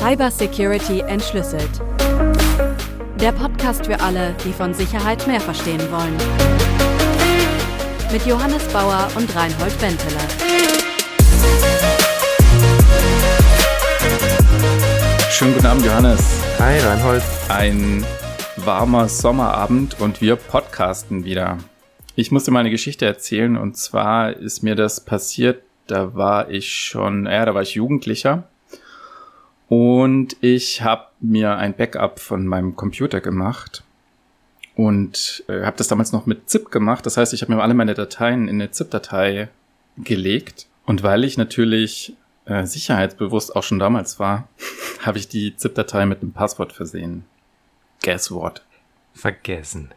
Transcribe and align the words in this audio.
Cybersecurity 0.00 1.00
entschlüsselt. 1.00 1.68
Der 3.20 3.32
Podcast 3.32 3.84
für 3.84 4.00
alle, 4.00 4.34
die 4.46 4.52
von 4.54 4.72
Sicherheit 4.72 5.26
mehr 5.26 5.42
verstehen 5.42 5.82
wollen. 5.90 6.16
Mit 8.10 8.24
Johannes 8.24 8.66
Bauer 8.68 9.08
und 9.14 9.28
Reinhold 9.36 9.78
Benteler. 9.78 10.22
Schönen 15.30 15.52
guten 15.52 15.66
Abend, 15.66 15.84
Johannes. 15.84 16.42
Hi, 16.58 16.78
Reinhold. 16.78 17.22
Ein 17.50 18.02
warmer 18.56 19.06
Sommerabend 19.06 20.00
und 20.00 20.22
wir 20.22 20.36
podcasten 20.36 21.26
wieder. 21.26 21.58
Ich 22.14 22.30
musste 22.30 22.50
mal 22.50 22.60
eine 22.60 22.70
Geschichte 22.70 23.04
erzählen 23.04 23.58
und 23.58 23.76
zwar 23.76 24.32
ist 24.32 24.62
mir 24.62 24.76
das 24.76 25.04
passiert, 25.04 25.62
da 25.86 26.14
war 26.14 26.48
ich 26.48 26.74
schon, 26.74 27.26
ja, 27.26 27.44
da 27.44 27.54
war 27.54 27.60
ich 27.60 27.74
Jugendlicher 27.74 28.49
und 29.70 30.36
ich 30.40 30.82
habe 30.82 31.06
mir 31.20 31.56
ein 31.56 31.74
Backup 31.74 32.18
von 32.18 32.44
meinem 32.44 32.74
Computer 32.74 33.20
gemacht 33.20 33.84
und 34.74 35.44
äh, 35.46 35.62
habe 35.62 35.76
das 35.76 35.86
damals 35.86 36.10
noch 36.10 36.26
mit 36.26 36.50
ZIP 36.50 36.72
gemacht. 36.72 37.06
Das 37.06 37.16
heißt, 37.16 37.32
ich 37.32 37.42
habe 37.42 37.54
mir 37.54 37.62
alle 37.62 37.74
meine 37.74 37.94
Dateien 37.94 38.48
in 38.48 38.56
eine 38.56 38.72
ZIP-Datei 38.72 39.48
gelegt 39.96 40.66
und 40.86 41.04
weil 41.04 41.22
ich 41.22 41.38
natürlich 41.38 42.16
äh, 42.46 42.66
sicherheitsbewusst 42.66 43.54
auch 43.54 43.62
schon 43.62 43.78
damals 43.78 44.18
war, 44.18 44.48
habe 45.02 45.18
ich 45.18 45.28
die 45.28 45.56
ZIP-Datei 45.56 46.04
mit 46.04 46.20
einem 46.20 46.32
Passwort 46.32 46.72
versehen. 46.72 47.24
Guess 48.02 48.32
what? 48.32 48.64
Vergessen. 49.14 49.94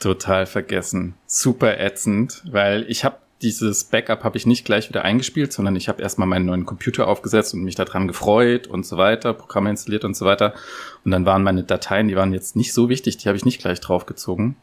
Total 0.00 0.46
vergessen. 0.46 1.12
Super 1.26 1.78
ätzend, 1.78 2.42
weil 2.50 2.86
ich 2.88 3.04
habe 3.04 3.18
dieses 3.42 3.84
Backup 3.84 4.24
habe 4.24 4.36
ich 4.36 4.46
nicht 4.46 4.64
gleich 4.64 4.88
wieder 4.88 5.04
eingespielt, 5.04 5.52
sondern 5.52 5.76
ich 5.76 5.88
habe 5.88 6.02
erstmal 6.02 6.26
meinen 6.26 6.46
neuen 6.46 6.66
Computer 6.66 7.06
aufgesetzt 7.06 7.54
und 7.54 7.62
mich 7.62 7.76
daran 7.76 8.08
gefreut 8.08 8.66
und 8.66 8.84
so 8.84 8.96
weiter, 8.96 9.32
Programme 9.32 9.70
installiert 9.70 10.04
und 10.04 10.16
so 10.16 10.24
weiter. 10.24 10.54
Und 11.04 11.12
dann 11.12 11.24
waren 11.24 11.42
meine 11.42 11.62
Dateien, 11.62 12.08
die 12.08 12.16
waren 12.16 12.32
jetzt 12.32 12.56
nicht 12.56 12.72
so 12.72 12.88
wichtig, 12.88 13.16
die 13.16 13.28
habe 13.28 13.36
ich 13.36 13.44
nicht 13.44 13.60
gleich 13.60 13.80
draufgezogen. 13.80 14.56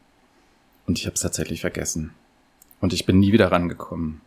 Und 0.87 0.99
ich 0.99 1.05
habe 1.05 1.15
es 1.15 1.21
tatsächlich 1.21 1.61
vergessen. 1.61 2.13
Und 2.81 2.93
ich 2.93 3.05
bin 3.05 3.19
nie 3.19 3.31
wieder 3.31 3.51
rangekommen. 3.51 4.21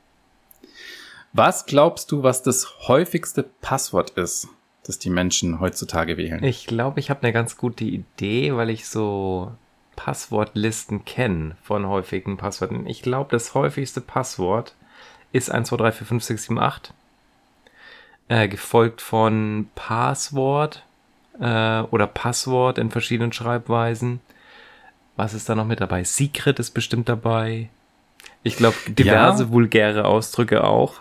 Was 1.32 1.66
glaubst 1.66 2.10
du, 2.10 2.22
was 2.22 2.42
das 2.42 2.88
häufigste 2.88 3.42
Passwort 3.42 4.10
ist, 4.10 4.48
das 4.84 4.98
die 4.98 5.10
Menschen 5.10 5.60
heutzutage 5.60 6.16
wählen? 6.16 6.42
Ich 6.42 6.66
glaube, 6.66 7.00
ich 7.00 7.10
habe 7.10 7.22
eine 7.22 7.34
ganz 7.34 7.58
gute 7.58 7.84
Idee, 7.84 8.56
weil 8.56 8.70
ich 8.70 8.88
so 8.88 9.52
Passwortlisten 9.98 11.04
kenne 11.04 11.56
von 11.64 11.88
häufigen 11.88 12.36
Passwörtern. 12.36 12.86
Ich 12.86 13.02
glaube, 13.02 13.32
das 13.32 13.54
häufigste 13.54 14.00
Passwort 14.00 14.76
ist 15.32 15.50
1, 15.50 15.70
2, 15.70 15.76
3, 15.76 15.92
4, 15.92 16.06
5, 16.06 16.22
6, 16.22 16.42
7, 16.44 16.58
8. 16.60 16.94
Äh, 18.28 18.46
gefolgt 18.46 19.02
von 19.02 19.68
Passwort 19.74 20.84
äh, 21.40 21.80
oder 21.80 22.06
Passwort 22.06 22.78
in 22.78 22.92
verschiedenen 22.92 23.32
Schreibweisen. 23.32 24.20
Was 25.16 25.34
ist 25.34 25.48
da 25.48 25.56
noch 25.56 25.66
mit 25.66 25.80
dabei? 25.80 26.04
Secret 26.04 26.60
ist 26.60 26.70
bestimmt 26.70 27.08
dabei. 27.08 27.68
Ich 28.44 28.56
glaube, 28.56 28.76
diverse 28.86 29.42
ja. 29.42 29.50
vulgäre 29.50 30.04
Ausdrücke 30.04 30.62
auch. 30.62 31.00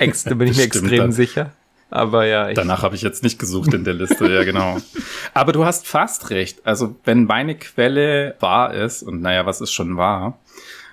Ex, 0.00 0.24
da 0.24 0.34
bin 0.34 0.48
ich 0.48 0.56
mir 0.56 0.64
extrem 0.64 1.12
sicher. 1.12 1.52
Aber 1.90 2.26
ja. 2.26 2.48
Ich 2.48 2.54
Danach 2.54 2.82
habe 2.82 2.94
ich 2.94 3.02
jetzt 3.02 3.22
nicht 3.22 3.38
gesucht 3.38 3.72
in 3.72 3.84
der 3.84 3.94
Liste, 3.94 4.32
ja 4.32 4.44
genau. 4.44 4.78
Aber 5.34 5.52
du 5.52 5.64
hast 5.64 5.86
fast 5.86 6.30
recht. 6.30 6.66
Also 6.66 6.96
wenn 7.04 7.24
meine 7.24 7.54
Quelle 7.54 8.34
wahr 8.40 8.74
ist, 8.74 9.02
und 9.02 9.22
naja, 9.22 9.46
was 9.46 9.60
ist 9.60 9.72
schon 9.72 9.96
wahr, 9.96 10.38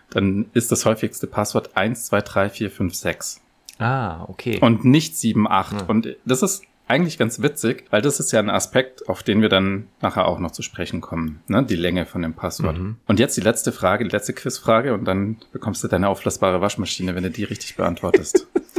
dann 0.10 0.46
ist 0.54 0.72
das 0.72 0.86
häufigste 0.86 1.28
Passwort 1.28 1.76
1, 1.76 2.06
2, 2.06 2.22
3, 2.22 2.50
4, 2.50 2.72
5, 2.72 2.96
6. 2.96 3.42
Ah, 3.80 4.24
okay. 4.30 4.60
Und 4.62 4.86
nicht 4.86 5.18
7, 5.18 5.48
8. 5.48 5.82
Hm. 5.82 5.88
Und 5.88 6.16
das 6.24 6.42
ist 6.42 6.64
eigentlich 6.88 7.18
ganz 7.18 7.42
witzig, 7.42 7.86
weil 7.90 8.02
das 8.02 8.20
ist 8.20 8.32
ja 8.32 8.40
ein 8.40 8.50
Aspekt, 8.50 9.10
auf 9.10 9.24
den 9.24 9.42
wir 9.42 9.50
dann 9.50 9.88
nachher 10.02 10.28
auch 10.28 10.40
noch 10.40 10.52
zu 10.52 10.62
sprechen 10.62 11.02
kommen, 11.02 11.42
ne? 11.48 11.64
die 11.64 11.76
Länge 11.76 12.06
von 12.06 12.22
dem 12.22 12.34
Passwort. 12.34 12.78
Mhm. 12.78 12.98
Und 13.08 13.20
jetzt 13.20 13.36
die 13.36 13.42
letzte 13.42 13.72
Frage, 13.72 14.04
die 14.04 14.12
letzte 14.12 14.34
Quizfrage 14.34 14.94
und 14.94 15.06
dann 15.06 15.38
bekommst 15.52 15.84
du 15.84 15.88
deine 15.88 16.10
auflassbare 16.10 16.62
Waschmaschine, 16.62 17.16
wenn 17.16 17.24
du 17.24 17.32
die 17.32 17.44
richtig 17.44 17.76
beantwortest. 17.76 18.48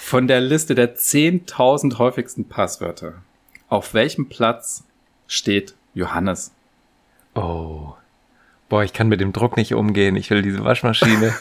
von 0.00 0.26
der 0.26 0.40
Liste 0.40 0.74
der 0.74 0.96
10.000 0.96 1.98
häufigsten 1.98 2.48
Passwörter, 2.48 3.22
auf 3.68 3.94
welchem 3.94 4.28
Platz 4.28 4.84
steht 5.26 5.74
Johannes? 5.94 6.52
Oh. 7.34 7.94
Boah, 8.68 8.82
ich 8.82 8.92
kann 8.92 9.08
mit 9.08 9.20
dem 9.20 9.32
Druck 9.32 9.56
nicht 9.56 9.74
umgehen. 9.74 10.16
Ich 10.16 10.30
will 10.30 10.42
diese 10.42 10.64
Waschmaschine. 10.64 11.34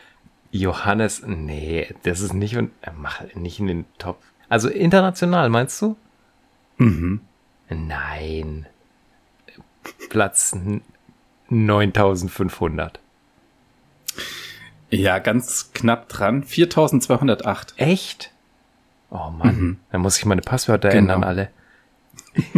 Johannes, 0.52 1.22
nee, 1.26 1.92
das 2.04 2.20
ist 2.20 2.32
nicht, 2.32 2.54
äh, 2.54 2.68
mach 2.96 3.22
nicht 3.34 3.58
in 3.60 3.66
den 3.66 3.84
Top 3.98 4.18
also 4.48 4.68
international, 4.68 5.48
meinst 5.48 5.82
du? 5.82 5.96
Mhm. 6.78 7.20
Nein. 7.68 8.66
Platz 10.08 10.56
9500. 11.48 13.00
Ja, 15.00 15.18
ganz 15.18 15.70
knapp 15.72 16.08
dran. 16.08 16.42
4208. 16.42 17.74
Echt? 17.76 18.32
Oh 19.10 19.30
Mann, 19.30 19.56
mhm. 19.56 19.76
dann 19.92 20.00
muss 20.00 20.18
ich 20.18 20.24
meine 20.24 20.42
Passwörter 20.42 20.88
genau. 20.90 21.14
ändern 21.14 21.24
alle. 21.24 21.50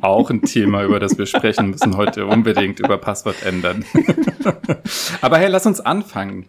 Auch 0.00 0.30
ein 0.30 0.42
Thema, 0.42 0.84
über 0.84 1.00
das 1.00 1.18
wir 1.18 1.26
sprechen 1.26 1.70
müssen 1.70 1.96
heute 1.96 2.26
unbedingt 2.26 2.78
über 2.78 2.98
Passwort 2.98 3.42
ändern. 3.42 3.84
Aber 5.20 5.38
hey, 5.38 5.48
lass 5.48 5.66
uns 5.66 5.80
anfangen. 5.80 6.48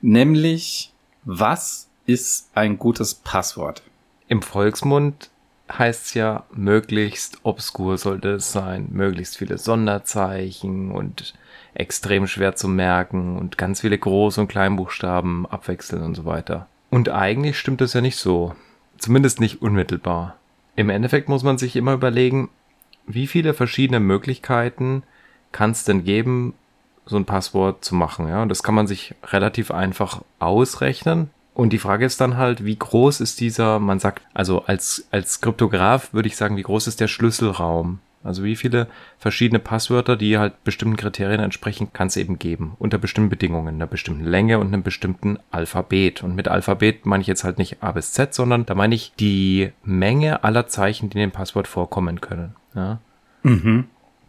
Nämlich, 0.00 0.92
was 1.24 1.88
ist 2.06 2.48
ein 2.54 2.78
gutes 2.78 3.14
Passwort? 3.14 3.82
Im 4.26 4.40
Volksmund 4.42 5.30
heißt 5.70 6.06
es 6.06 6.14
ja, 6.14 6.44
möglichst 6.52 7.38
obskur 7.42 7.98
sollte 7.98 8.36
es 8.36 8.52
sein, 8.52 8.88
möglichst 8.90 9.36
viele 9.36 9.58
Sonderzeichen 9.58 10.90
und 10.90 11.34
extrem 11.78 12.26
schwer 12.26 12.56
zu 12.56 12.68
merken 12.68 13.38
und 13.38 13.56
ganz 13.56 13.80
viele 13.80 13.96
Groß- 13.96 14.40
und 14.40 14.48
Kleinbuchstaben 14.48 15.46
abwechseln 15.46 16.02
und 16.02 16.14
so 16.14 16.24
weiter. 16.24 16.66
Und 16.90 17.08
eigentlich 17.08 17.58
stimmt 17.58 17.80
das 17.80 17.94
ja 17.94 18.00
nicht 18.00 18.16
so. 18.16 18.54
Zumindest 18.98 19.40
nicht 19.40 19.62
unmittelbar. 19.62 20.36
Im 20.76 20.90
Endeffekt 20.90 21.28
muss 21.28 21.42
man 21.42 21.58
sich 21.58 21.76
immer 21.76 21.92
überlegen, 21.92 22.50
wie 23.06 23.26
viele 23.26 23.54
verschiedene 23.54 24.00
Möglichkeiten 24.00 25.02
kann 25.52 25.70
es 25.70 25.84
denn 25.84 26.04
geben, 26.04 26.54
so 27.06 27.16
ein 27.16 27.24
Passwort 27.24 27.84
zu 27.84 27.94
machen. 27.94 28.28
Ja, 28.28 28.42
und 28.42 28.48
das 28.48 28.62
kann 28.62 28.74
man 28.74 28.86
sich 28.86 29.14
relativ 29.24 29.70
einfach 29.70 30.22
ausrechnen. 30.38 31.30
Und 31.54 31.72
die 31.72 31.78
Frage 31.78 32.04
ist 32.04 32.20
dann 32.20 32.36
halt, 32.36 32.64
wie 32.64 32.76
groß 32.76 33.20
ist 33.20 33.40
dieser, 33.40 33.78
man 33.78 33.98
sagt, 33.98 34.22
also 34.34 34.64
als, 34.66 35.08
als 35.10 35.40
Kryptograph 35.40 36.12
würde 36.12 36.28
ich 36.28 36.36
sagen, 36.36 36.56
wie 36.56 36.62
groß 36.62 36.86
ist 36.86 37.00
der 37.00 37.08
Schlüsselraum? 37.08 38.00
Also 38.24 38.42
wie 38.44 38.56
viele 38.56 38.88
verschiedene 39.18 39.58
Passwörter, 39.58 40.16
die 40.16 40.38
halt 40.38 40.64
bestimmten 40.64 40.96
Kriterien 40.96 41.40
entsprechen, 41.40 41.92
kann 41.92 42.08
es 42.08 42.16
eben 42.16 42.38
geben. 42.38 42.74
Unter 42.78 42.98
bestimmten 42.98 43.30
Bedingungen, 43.30 43.76
einer 43.76 43.86
bestimmten 43.86 44.24
Länge 44.24 44.58
und 44.58 44.68
einem 44.68 44.82
bestimmten 44.82 45.38
Alphabet. 45.50 46.22
Und 46.22 46.34
mit 46.34 46.48
Alphabet 46.48 47.06
meine 47.06 47.20
ich 47.20 47.26
jetzt 47.26 47.44
halt 47.44 47.58
nicht 47.58 47.82
A 47.82 47.92
bis 47.92 48.12
Z, 48.12 48.34
sondern 48.34 48.66
da 48.66 48.74
meine 48.74 48.94
ich 48.94 49.12
die 49.18 49.70
Menge 49.82 50.44
aller 50.44 50.66
Zeichen, 50.66 51.10
die 51.10 51.18
in 51.18 51.28
dem 51.28 51.30
Passwort 51.30 51.68
vorkommen 51.68 52.20
können. 52.20 52.54
Ja? 52.74 52.98
Mhm. 53.42 53.84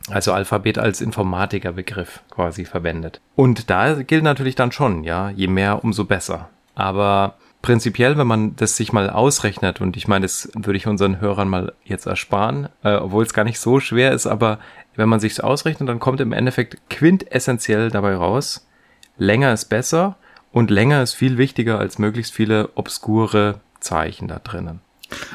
Also 0.10 0.34
Alphabet 0.34 0.78
als 0.78 1.02
Informatikerbegriff 1.02 2.22
quasi 2.30 2.66
verwendet. 2.66 3.22
Und 3.36 3.70
da 3.70 4.02
gilt 4.02 4.24
natürlich 4.24 4.56
dann 4.56 4.72
schon, 4.72 5.04
ja, 5.04 5.30
je 5.30 5.48
mehr, 5.48 5.84
umso 5.84 6.06
besser. 6.06 6.50
Aber 6.76 7.36
prinzipiell, 7.62 8.18
wenn 8.18 8.28
man 8.28 8.56
das 8.56 8.78
sich 8.78 8.94
mal 8.94 9.10
ausrechnet, 9.10 9.82
und 9.82 9.98
ich 9.98 10.08
meine, 10.08 10.26
das 10.26 10.50
würde 10.56 10.78
ich 10.78 10.88
unseren 10.88 11.20
Hörern 11.20 11.50
mal 11.50 11.74
jetzt 11.84 12.06
ersparen, 12.06 12.70
äh, 12.84 12.96
obwohl 12.96 13.24
es 13.24 13.34
gar 13.34 13.44
nicht 13.44 13.60
so 13.60 13.80
schwer 13.80 14.12
ist, 14.12 14.28
aber 14.28 14.60
wenn 14.96 15.10
man 15.10 15.20
sich 15.20 15.44
ausrechnet, 15.44 15.90
dann 15.90 16.00
kommt 16.00 16.22
im 16.22 16.34
Endeffekt 16.34 16.90
quintessentiell 16.90 17.90
dabei 17.90 18.16
raus, 18.16 18.68
länger 19.18 19.54
ist 19.54 19.66
besser 19.66 20.18
und 20.52 20.72
länger 20.72 21.04
ist 21.04 21.14
viel 21.14 21.38
wichtiger 21.38 21.80
als 21.80 22.00
möglichst 22.00 22.34
viele 22.34 22.70
obskure 22.76 23.60
Zeichen 23.80 24.28
da 24.28 24.40
drinnen. 24.40 24.82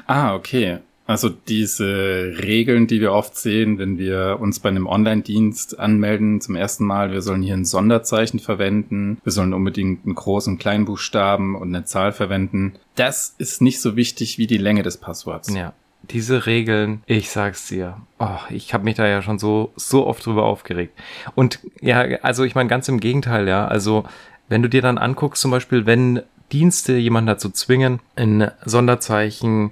Ah, 0.07 0.35
okay. 0.35 0.81
Also 1.07 1.29
diese 1.29 2.35
Regeln, 2.43 2.87
die 2.87 3.01
wir 3.01 3.13
oft 3.13 3.37
sehen, 3.37 3.79
wenn 3.79 3.99
wir 3.99 4.39
uns 4.41 4.61
bei 4.61 4.71
einem 4.71 4.87
Online-Dienst 4.87 5.79
anmelden 5.79 6.41
zum 6.41 6.57
ersten 6.57 6.85
Mal, 6.85 7.13
wir 7.13 7.21
sollen 7.21 7.43
hier 7.43 7.55
ein 7.55 7.67
Sonderzeichen 7.67 8.41
verwenden, 8.41 9.19
wir 9.23 9.33
sollen 9.33 9.53
unbedingt 9.53 10.07
einen 10.07 10.15
großen 10.15 10.59
Kleinbuchstaben 10.59 11.57
und 11.57 11.75
eine 11.75 11.85
Zahl 11.85 12.13
verwenden. 12.13 12.77
Das 12.95 13.35
ist 13.37 13.61
nicht 13.61 13.81
so 13.81 13.97
wichtig 13.97 14.39
wie 14.39 14.47
die 14.47 14.59
Länge 14.59 14.83
des 14.83 14.97
Passworts. 14.97 15.53
Ja. 15.55 15.75
Diese 16.11 16.45
Regeln, 16.45 17.03
ich 17.07 17.31
sag's 17.31 17.69
dir, 17.69 17.97
oh, 18.19 18.39
ich 18.51 18.75
habe 18.75 18.85
mich 18.85 18.95
da 18.95 19.07
ja 19.07 19.23
schon 19.23 19.39
so 19.39 19.73
so 19.75 20.07
oft 20.07 20.27
drüber 20.27 20.45
aufgeregt. 20.45 20.93
Und 21.35 21.61
ja, 21.81 22.01
also 22.21 22.45
ich 22.45 22.55
meine 22.55 22.69
ganz 22.69 22.89
im 22.89 23.01
Gegenteil, 23.01 23.49
ja. 23.49 23.67
Also 23.67 24.05
wenn 24.49 24.61
du 24.61 24.69
dir 24.69 24.83
dann 24.83 24.99
anguckst, 24.99 25.41
zum 25.41 25.51
Beispiel, 25.51 25.87
wenn 25.87 26.21
Dienste 26.53 26.95
jemanden 26.97 27.29
dazu 27.29 27.49
zwingen, 27.49 28.01
ein 28.17 28.51
Sonderzeichen 28.67 29.71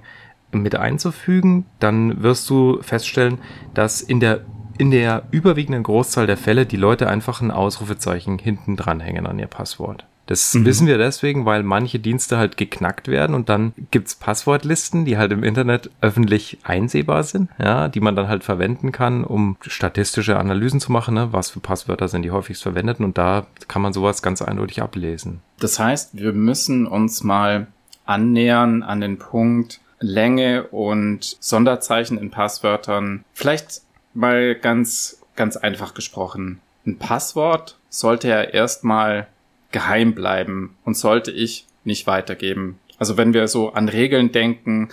mit 0.61 0.75
einzufügen, 0.75 1.65
dann 1.79 2.21
wirst 2.21 2.49
du 2.49 2.81
feststellen, 2.81 3.39
dass 3.73 4.01
in 4.01 4.19
der 4.19 4.41
in 4.77 4.89
der 4.89 5.23
überwiegenden 5.29 5.83
Großzahl 5.83 6.25
der 6.25 6.37
Fälle 6.37 6.65
die 6.65 6.77
Leute 6.77 7.07
einfach 7.07 7.41
ein 7.41 7.51
Ausrufezeichen 7.51 8.39
hinten 8.39 8.75
dranhängen 8.75 9.27
an 9.27 9.37
ihr 9.37 9.47
Passwort. 9.47 10.05
Das 10.25 10.53
mhm. 10.53 10.65
wissen 10.65 10.87
wir 10.87 10.97
deswegen, 10.97 11.45
weil 11.45 11.63
manche 11.63 11.99
Dienste 11.99 12.37
halt 12.37 12.55
geknackt 12.55 13.07
werden 13.09 13.35
und 13.35 13.49
dann 13.49 13.73
gibt's 13.91 14.15
Passwortlisten, 14.15 15.03
die 15.03 15.17
halt 15.17 15.33
im 15.33 15.43
Internet 15.43 15.89
öffentlich 15.99 16.59
einsehbar 16.63 17.23
sind, 17.23 17.49
ja, 17.59 17.89
die 17.89 17.99
man 17.99 18.15
dann 18.15 18.29
halt 18.29 18.43
verwenden 18.43 18.93
kann, 18.93 19.25
um 19.25 19.57
statistische 19.61 20.39
Analysen 20.39 20.79
zu 20.79 20.91
machen, 20.91 21.15
ne? 21.15 21.29
was 21.31 21.49
für 21.49 21.59
Passwörter 21.59 22.07
sind 22.07 22.21
die 22.23 22.31
häufigst 22.31 22.63
verwendeten 22.63 23.03
und 23.03 23.17
da 23.17 23.47
kann 23.67 23.81
man 23.81 23.91
sowas 23.91 24.21
ganz 24.21 24.41
eindeutig 24.41 24.81
ablesen. 24.81 25.41
Das 25.59 25.77
heißt, 25.77 26.17
wir 26.17 26.31
müssen 26.31 26.87
uns 26.87 27.23
mal 27.23 27.67
annähern 28.05 28.81
an 28.83 29.01
den 29.01 29.17
Punkt 29.17 29.81
Länge 29.99 30.67
und 30.67 31.37
Sonderzeichen 31.39 32.17
in 32.17 32.31
Passwörtern. 32.31 33.23
Vielleicht 33.33 33.81
mal 34.13 34.55
ganz, 34.55 35.21
ganz 35.35 35.57
einfach 35.57 35.93
gesprochen. 35.93 36.59
Ein 36.85 36.97
Passwort 36.97 37.77
sollte 37.89 38.27
ja 38.27 38.41
erstmal 38.41 39.27
geheim 39.71 40.13
bleiben 40.13 40.75
und 40.83 40.97
sollte 40.97 41.31
ich 41.31 41.65
nicht 41.83 42.07
weitergeben. 42.07 42.79
Also 42.97 43.17
wenn 43.17 43.33
wir 43.33 43.47
so 43.47 43.73
an 43.73 43.89
Regeln 43.89 44.31
denken, 44.31 44.89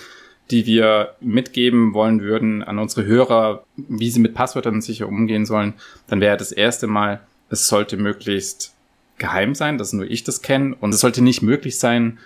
die 0.51 0.67
wir 0.67 1.15
mitgeben 1.21 1.95
wollen 1.95 2.21
würden 2.23 2.63
an 2.63 2.79
unsere 2.79 3.07
Hörer, 3.07 3.65
wie 3.77 4.11
sie 4.11 4.21
mit 4.21 4.35
Passwörtern 4.35 4.81
sicher 4.81 5.07
umgehen 5.07 5.47
sollen, 5.47 5.75
dann 6.09 6.21
wäre 6.21 6.37
das 6.37 6.51
erste 6.51 6.87
Mal, 6.87 7.21
es 7.51 7.69
sollte 7.69 7.97
möglichst 7.97 8.75
geheim 9.19 9.55
sein, 9.55 9.79
dass 9.79 9.93
nur 9.93 10.11
ich 10.11 10.25
das 10.25 10.43
kenne 10.43 10.75
und 10.81 10.95
es 10.95 11.01
sollte 11.01 11.23
nicht 11.23 11.43
möglich 11.43 11.79
sein, 11.79 12.19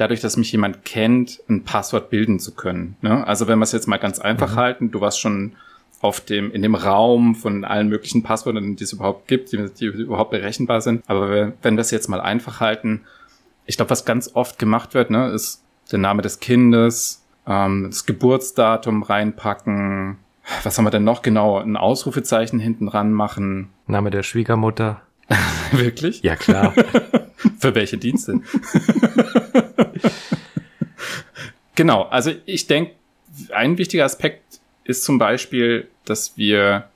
dadurch, 0.00 0.20
dass 0.20 0.36
mich 0.36 0.50
jemand 0.52 0.84
kennt, 0.84 1.42
ein 1.48 1.64
Passwort 1.64 2.10
bilden 2.10 2.38
zu 2.38 2.54
können. 2.54 2.96
Ne? 3.02 3.26
Also 3.26 3.48
wenn 3.48 3.58
wir 3.58 3.64
es 3.64 3.72
jetzt 3.72 3.86
mal 3.86 3.98
ganz 3.98 4.18
einfach 4.18 4.52
mhm. 4.52 4.56
halten, 4.56 4.90
du 4.90 5.00
warst 5.00 5.20
schon 5.20 5.52
auf 6.00 6.20
dem, 6.20 6.50
in 6.50 6.62
dem 6.62 6.74
Raum 6.74 7.34
von 7.34 7.64
allen 7.64 7.88
möglichen 7.88 8.22
Passwörtern, 8.22 8.76
die 8.76 8.84
es 8.84 8.92
überhaupt 8.92 9.28
gibt, 9.28 9.52
die, 9.52 9.68
die 9.78 9.84
überhaupt 9.84 10.30
berechenbar 10.30 10.80
sind. 10.80 11.04
Aber 11.08 11.52
wenn, 11.60 11.76
wir 11.76 11.80
es 11.80 11.90
jetzt 11.90 12.08
mal 12.08 12.20
einfach 12.20 12.60
halten, 12.60 13.02
ich 13.66 13.76
glaube, 13.76 13.90
was 13.90 14.06
ganz 14.06 14.30
oft 14.34 14.58
gemacht 14.58 14.94
wird, 14.94 15.10
ne, 15.10 15.28
ist 15.28 15.62
der 15.92 15.98
Name 15.98 16.22
des 16.22 16.40
Kindes, 16.40 17.22
ähm, 17.46 17.88
das 17.90 18.06
Geburtsdatum 18.06 19.02
reinpacken. 19.02 20.18
Was 20.62 20.78
haben 20.78 20.86
wir 20.86 20.90
denn 20.90 21.04
noch 21.04 21.20
genau? 21.20 21.58
Ein 21.58 21.76
Ausrufezeichen 21.76 22.58
hinten 22.58 22.88
ran 22.88 23.12
machen. 23.12 23.68
Name 23.86 24.10
der 24.10 24.22
Schwiegermutter. 24.22 25.02
Wirklich? 25.72 26.22
Ja, 26.22 26.36
klar. 26.36 26.74
Für 27.60 27.74
welche 27.74 27.98
Dienste? 27.98 28.40
genau, 31.74 32.02
also 32.04 32.32
ich 32.46 32.66
denke, 32.66 32.92
ein 33.52 33.78
wichtiger 33.78 34.04
Aspekt 34.04 34.60
ist 34.84 35.04
zum 35.04 35.18
Beispiel, 35.18 35.88
dass 36.04 36.36
wir 36.36 36.88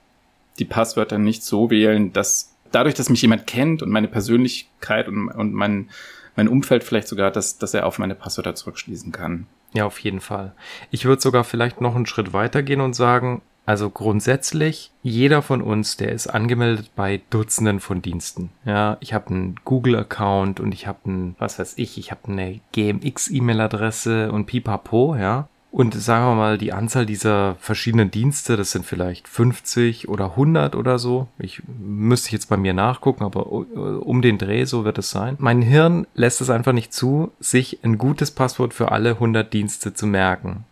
die 0.59 0.65
Passwörter 0.65 1.19
nicht 1.19 1.43
so 1.43 1.71
wählen, 1.71 2.13
dass 2.13 2.55
dadurch, 2.73 2.95
dass 2.95 3.11
mich 3.11 3.23
jemand 3.23 3.47
kennt 3.47 3.83
und 3.83 3.91
meine 3.91 4.09
Persönlichkeit 4.09 5.07
und, 5.09 5.29
und 5.29 5.53
mein, 5.53 5.91
mein 6.35 6.49
Umfeld 6.49 6.83
vielleicht 6.83 7.09
sogar, 7.09 7.31
dass, 7.31 7.59
dass 7.59 7.75
er 7.75 7.87
auf 7.87 7.99
meine 7.99 8.15
Passwörter 8.15 8.55
zurückschließen 8.55 9.13
kann. 9.13 9.47
Ja, 9.75 9.85
auf 9.85 9.99
jeden 9.99 10.21
Fall. 10.21 10.55
Ich 10.91 11.05
würde 11.05 11.21
sogar 11.21 11.45
vielleicht 11.45 11.81
noch 11.81 11.95
einen 11.95 12.07
Schritt 12.07 12.33
weitergehen 12.33 12.81
und 12.81 12.95
sagen, 12.95 13.43
also 13.67 13.89
grundsätzlich, 13.89 14.91
jeder 15.03 15.41
von 15.41 15.63
uns, 15.63 15.97
der 15.97 16.13
ist 16.13 16.27
angemeldet 16.27 16.91
bei 16.95 17.23
Dutzenden 17.31 17.81
von 17.81 18.03
Diensten. 18.03 18.51
Ja, 18.65 18.99
ich 19.01 19.15
habe 19.15 19.29
einen 19.29 19.57
Google-Account 19.65 20.61
und 20.61 20.75
ich 20.75 20.87
habe 20.87 20.99
einen, 21.07 21.37
was 21.39 21.59
weiß 21.59 21.75
ich, 21.77 21.97
ich 21.97 22.11
habe 22.11 22.29
eine 22.29 22.61
GMX-E-Mail-Adresse 22.73 24.33
und 24.33 24.47
pipapo, 24.47 25.17
ja. 25.17 25.49
Und 25.71 25.93
sagen 25.95 26.25
wir 26.25 26.37
mal, 26.37 26.57
die 26.57 26.73
Anzahl 26.73 27.05
dieser 27.05 27.57
verschiedenen 27.57 28.13
Dienste, 28.13 28.57
das 28.57 28.71
sind 28.71 28.87
vielleicht 28.87 29.27
50 29.27 30.09
oder 30.09 30.27
100 30.27 30.77
oder 30.77 31.01
so. 31.01 31.27
Ich 31.37 31.63
müsste 31.67 32.31
jetzt 32.31 32.49
bei 32.49 32.57
mir 32.57 32.75
nachgucken, 32.75 33.25
aber 33.25 33.51
um 33.51 34.23
den 34.23 34.39
Dreh, 34.39 34.67
so 34.67 34.85
wird 34.85 34.99
es 34.99 35.11
sein. 35.11 35.35
Mein 35.41 35.63
Hirn 35.63 36.07
lässt 36.15 36.41
es 36.41 36.49
einfach 36.49 36.73
nicht 36.73 36.93
zu, 36.93 37.33
sich 37.41 37.81
ein 37.83 37.99
gutes 37.99 38.31
Passwort 38.31 38.73
für 38.73 38.93
alle 38.93 39.11
100 39.11 39.53
Dienste 39.53 39.95
zu 39.95 40.07
merken. 40.07 40.65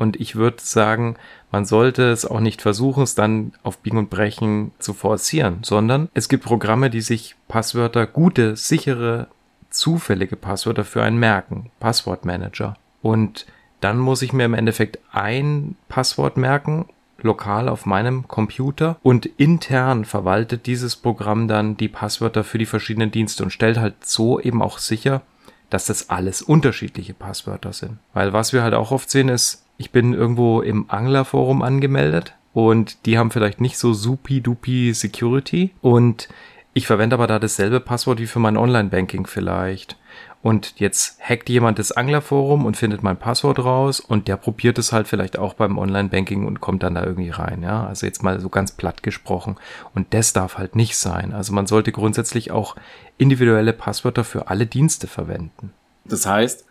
Und 0.00 0.18
ich 0.18 0.34
würde 0.34 0.62
sagen, 0.62 1.16
man 1.52 1.66
sollte 1.66 2.10
es 2.10 2.24
auch 2.24 2.40
nicht 2.40 2.62
versuchen, 2.62 3.02
es 3.02 3.14
dann 3.14 3.52
auf 3.62 3.80
Biegen 3.80 3.98
und 3.98 4.08
Brechen 4.08 4.72
zu 4.78 4.94
forcieren, 4.94 5.58
sondern 5.60 6.08
es 6.14 6.30
gibt 6.30 6.42
Programme, 6.42 6.88
die 6.88 7.02
sich 7.02 7.36
Passwörter, 7.48 8.06
gute, 8.06 8.56
sichere, 8.56 9.26
zufällige 9.68 10.36
Passwörter 10.36 10.86
für 10.86 11.02
einen 11.02 11.18
merken. 11.18 11.70
Passwortmanager. 11.80 12.78
Und 13.02 13.44
dann 13.82 13.98
muss 13.98 14.22
ich 14.22 14.32
mir 14.32 14.46
im 14.46 14.54
Endeffekt 14.54 15.00
ein 15.12 15.76
Passwort 15.90 16.38
merken, 16.38 16.86
lokal 17.20 17.68
auf 17.68 17.84
meinem 17.84 18.26
Computer 18.26 18.96
und 19.02 19.26
intern 19.26 20.06
verwaltet 20.06 20.64
dieses 20.64 20.96
Programm 20.96 21.46
dann 21.46 21.76
die 21.76 21.88
Passwörter 21.88 22.42
für 22.42 22.56
die 22.56 22.64
verschiedenen 22.64 23.10
Dienste 23.10 23.42
und 23.42 23.50
stellt 23.50 23.76
halt 23.76 24.06
so 24.06 24.40
eben 24.40 24.62
auch 24.62 24.78
sicher, 24.78 25.20
dass 25.68 25.84
das 25.84 26.08
alles 26.08 26.40
unterschiedliche 26.40 27.12
Passwörter 27.12 27.74
sind. 27.74 27.98
Weil 28.14 28.32
was 28.32 28.54
wir 28.54 28.62
halt 28.62 28.72
auch 28.72 28.92
oft 28.92 29.10
sehen 29.10 29.28
ist, 29.28 29.66
ich 29.80 29.92
bin 29.92 30.12
irgendwo 30.12 30.60
im 30.60 30.84
Anglerforum 30.88 31.62
angemeldet 31.62 32.34
und 32.52 33.06
die 33.06 33.16
haben 33.16 33.30
vielleicht 33.30 33.62
nicht 33.62 33.78
so 33.78 33.94
supi-dupi 33.94 34.92
Security 34.92 35.70
und 35.80 36.28
ich 36.74 36.86
verwende 36.86 37.14
aber 37.14 37.26
da 37.26 37.38
dasselbe 37.38 37.80
Passwort 37.80 38.20
wie 38.20 38.26
für 38.26 38.40
mein 38.40 38.58
Online-Banking 38.58 39.26
vielleicht 39.26 39.96
und 40.42 40.74
jetzt 40.76 41.18
hackt 41.26 41.48
jemand 41.48 41.78
das 41.78 41.92
Anglerforum 41.92 42.66
und 42.66 42.76
findet 42.76 43.02
mein 43.02 43.16
Passwort 43.16 43.58
raus 43.58 44.00
und 44.00 44.28
der 44.28 44.36
probiert 44.36 44.76
es 44.76 44.92
halt 44.92 45.08
vielleicht 45.08 45.38
auch 45.38 45.54
beim 45.54 45.78
Online-Banking 45.78 46.46
und 46.46 46.60
kommt 46.60 46.82
dann 46.82 46.96
da 46.96 47.02
irgendwie 47.02 47.30
rein, 47.30 47.62
ja. 47.62 47.86
Also 47.86 48.04
jetzt 48.04 48.22
mal 48.22 48.38
so 48.38 48.48
ganz 48.48 48.72
platt 48.72 49.02
gesprochen. 49.02 49.56
Und 49.94 50.14
das 50.14 50.32
darf 50.32 50.56
halt 50.56 50.76
nicht 50.76 50.96
sein. 50.96 51.32
Also 51.34 51.52
man 51.52 51.66
sollte 51.66 51.92
grundsätzlich 51.92 52.50
auch 52.50 52.76
individuelle 53.18 53.74
Passwörter 53.74 54.24
für 54.24 54.48
alle 54.48 54.66
Dienste 54.66 55.06
verwenden. 55.06 55.74
Das 56.06 56.24
heißt, 56.24 56.64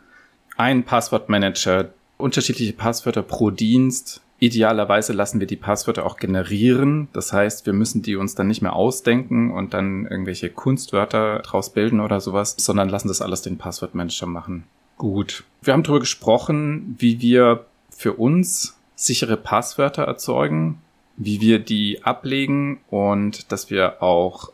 ein 0.57 0.83
Passwortmanager, 0.83 1.89
unterschiedliche 2.19 2.73
Passwörter 2.73 3.23
pro 3.23 3.49
Dienst, 3.49 4.21
Idealerweise 4.41 5.11
lassen 5.11 5.41
wir 5.41 5.47
die 5.47 5.57
Passwörter 5.57 6.05
auch 6.05 6.15
generieren. 6.15 7.09
Das 7.11 7.33
heißt, 7.33 7.65
wir 7.65 7.73
müssen 7.73 8.01
die 8.01 8.15
uns 8.15 8.35
dann 8.35 8.47
nicht 8.47 8.61
mehr 8.61 8.73
ausdenken 8.73 9.51
und 9.51 9.73
dann 9.73 10.05
irgendwelche 10.05 10.49
Kunstwörter 10.49 11.39
draus 11.39 11.73
bilden 11.73 11.99
oder 11.99 12.21
sowas, 12.21 12.55
sondern 12.57 12.87
lassen 12.87 13.09
das 13.09 13.21
alles 13.21 13.41
den 13.41 13.57
Passwortmanager 13.57 14.27
machen. 14.27 14.63
Gut. 14.97 15.43
Wir 15.61 15.73
haben 15.73 15.83
darüber 15.83 15.99
gesprochen, 15.99 16.95
wie 16.99 17.19
wir 17.19 17.65
für 17.89 18.13
uns 18.13 18.77
sichere 18.95 19.35
Passwörter 19.35 20.03
erzeugen, 20.03 20.81
wie 21.17 21.41
wir 21.41 21.59
die 21.59 22.03
ablegen 22.03 22.79
und 22.89 23.51
dass 23.51 23.69
wir 23.69 24.01
auch 24.01 24.53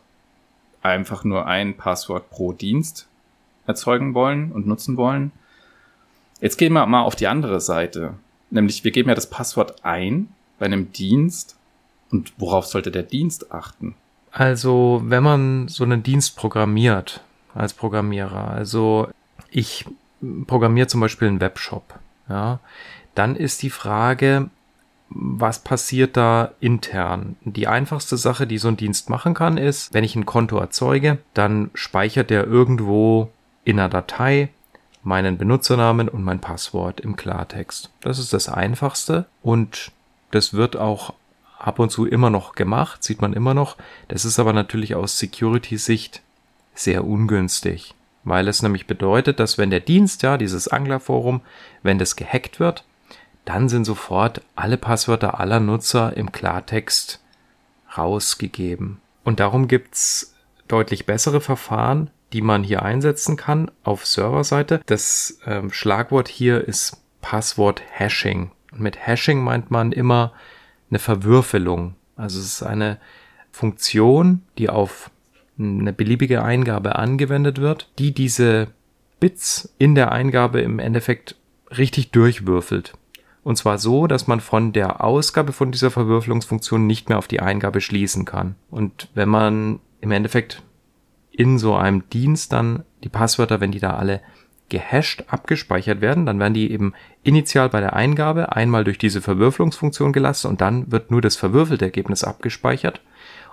einfach 0.82 1.22
nur 1.22 1.46
ein 1.46 1.76
Passwort 1.76 2.28
pro 2.30 2.52
Dienst 2.52 3.06
erzeugen 3.66 4.14
wollen 4.14 4.50
und 4.50 4.66
nutzen 4.66 4.96
wollen. 4.96 5.30
Jetzt 6.46 6.58
gehen 6.58 6.74
wir 6.74 6.86
mal 6.86 7.02
auf 7.02 7.16
die 7.16 7.26
andere 7.26 7.60
Seite. 7.60 8.14
Nämlich, 8.50 8.84
wir 8.84 8.92
geben 8.92 9.08
ja 9.08 9.16
das 9.16 9.28
Passwort 9.28 9.84
ein 9.84 10.28
bei 10.60 10.66
einem 10.66 10.92
Dienst. 10.92 11.56
Und 12.12 12.34
worauf 12.36 12.66
sollte 12.66 12.92
der 12.92 13.02
Dienst 13.02 13.50
achten? 13.50 13.96
Also, 14.30 15.02
wenn 15.04 15.24
man 15.24 15.66
so 15.66 15.82
einen 15.82 16.04
Dienst 16.04 16.36
programmiert 16.36 17.24
als 17.52 17.74
Programmierer, 17.74 18.46
also 18.46 19.08
ich 19.50 19.86
programmiere 20.46 20.86
zum 20.86 21.00
Beispiel 21.00 21.26
einen 21.26 21.40
Webshop, 21.40 21.98
ja, 22.28 22.60
dann 23.16 23.34
ist 23.34 23.64
die 23.64 23.70
Frage, 23.70 24.48
was 25.08 25.58
passiert 25.58 26.16
da 26.16 26.52
intern? 26.60 27.34
Die 27.42 27.66
einfachste 27.66 28.16
Sache, 28.16 28.46
die 28.46 28.58
so 28.58 28.68
ein 28.68 28.76
Dienst 28.76 29.10
machen 29.10 29.34
kann, 29.34 29.56
ist, 29.56 29.92
wenn 29.92 30.04
ich 30.04 30.14
ein 30.14 30.26
Konto 30.26 30.58
erzeuge, 30.58 31.18
dann 31.34 31.72
speichert 31.74 32.30
er 32.30 32.46
irgendwo 32.46 33.32
in 33.64 33.80
einer 33.80 33.88
Datei 33.88 34.50
meinen 35.06 35.38
Benutzernamen 35.38 36.08
und 36.08 36.24
mein 36.24 36.40
Passwort 36.40 37.00
im 37.00 37.14
Klartext. 37.14 37.90
Das 38.00 38.18
ist 38.18 38.32
das 38.32 38.48
Einfachste 38.48 39.26
und 39.40 39.92
das 40.32 40.52
wird 40.52 40.76
auch 40.76 41.14
ab 41.58 41.78
und 41.78 41.90
zu 41.90 42.06
immer 42.06 42.28
noch 42.28 42.56
gemacht, 42.56 43.04
sieht 43.04 43.22
man 43.22 43.32
immer 43.32 43.54
noch. 43.54 43.76
Das 44.08 44.24
ist 44.24 44.40
aber 44.40 44.52
natürlich 44.52 44.96
aus 44.96 45.18
Security-Sicht 45.18 46.22
sehr 46.74 47.06
ungünstig, 47.06 47.94
weil 48.24 48.48
es 48.48 48.62
nämlich 48.62 48.88
bedeutet, 48.88 49.38
dass 49.38 49.58
wenn 49.58 49.70
der 49.70 49.80
Dienst, 49.80 50.24
ja, 50.24 50.36
dieses 50.36 50.66
Anglerforum, 50.66 51.40
wenn 51.84 52.00
das 52.00 52.16
gehackt 52.16 52.58
wird, 52.58 52.84
dann 53.44 53.68
sind 53.68 53.84
sofort 53.84 54.42
alle 54.56 54.76
Passwörter 54.76 55.38
aller 55.38 55.60
Nutzer 55.60 56.16
im 56.16 56.32
Klartext 56.32 57.20
rausgegeben. 57.96 59.00
Und 59.22 59.38
darum 59.38 59.68
gibt's 59.68 60.34
deutlich 60.66 61.06
bessere 61.06 61.40
Verfahren, 61.40 62.10
die 62.36 62.42
man 62.42 62.62
hier 62.62 62.82
einsetzen 62.82 63.38
kann 63.38 63.70
auf 63.82 64.04
Serverseite. 64.04 64.82
Das 64.84 65.38
ähm, 65.46 65.72
Schlagwort 65.72 66.28
hier 66.28 66.68
ist 66.68 67.02
Passwort 67.22 67.80
Hashing. 67.90 68.50
mit 68.76 69.06
Hashing 69.06 69.42
meint 69.42 69.70
man 69.70 69.90
immer 69.90 70.34
eine 70.90 70.98
Verwürfelung. 70.98 71.94
Also 72.14 72.38
es 72.38 72.44
ist 72.44 72.62
eine 72.62 72.98
Funktion, 73.50 74.42
die 74.58 74.68
auf 74.68 75.10
eine 75.58 75.94
beliebige 75.94 76.42
Eingabe 76.42 76.96
angewendet 76.96 77.58
wird, 77.58 77.88
die 77.98 78.12
diese 78.12 78.66
Bits 79.18 79.74
in 79.78 79.94
der 79.94 80.12
Eingabe 80.12 80.60
im 80.60 80.78
Endeffekt 80.78 81.36
richtig 81.70 82.10
durchwürfelt. 82.10 82.92
Und 83.44 83.56
zwar 83.56 83.78
so, 83.78 84.06
dass 84.06 84.26
man 84.26 84.40
von 84.40 84.74
der 84.74 85.02
Ausgabe 85.02 85.52
von 85.52 85.72
dieser 85.72 85.90
Verwürfelungsfunktion 85.90 86.86
nicht 86.86 87.08
mehr 87.08 87.16
auf 87.16 87.28
die 87.28 87.40
Eingabe 87.40 87.80
schließen 87.80 88.26
kann. 88.26 88.56
Und 88.70 89.08
wenn 89.14 89.30
man 89.30 89.80
im 90.02 90.10
Endeffekt 90.10 90.62
in 91.36 91.58
so 91.58 91.74
einem 91.74 92.08
Dienst 92.10 92.52
dann 92.52 92.84
die 93.04 93.08
Passwörter, 93.08 93.60
wenn 93.60 93.72
die 93.72 93.80
da 93.80 93.94
alle 93.94 94.20
gehasht 94.68 95.24
abgespeichert 95.28 96.00
werden, 96.00 96.26
dann 96.26 96.40
werden 96.40 96.54
die 96.54 96.70
eben 96.72 96.92
initial 97.22 97.68
bei 97.68 97.80
der 97.80 97.94
Eingabe 97.94 98.56
einmal 98.56 98.82
durch 98.82 98.98
diese 98.98 99.22
Verwürfelungsfunktion 99.22 100.12
gelassen 100.12 100.48
und 100.48 100.60
dann 100.60 100.90
wird 100.90 101.10
nur 101.10 101.20
das 101.20 101.36
verwürfelte 101.36 101.84
Ergebnis 101.84 102.24
abgespeichert. 102.24 103.00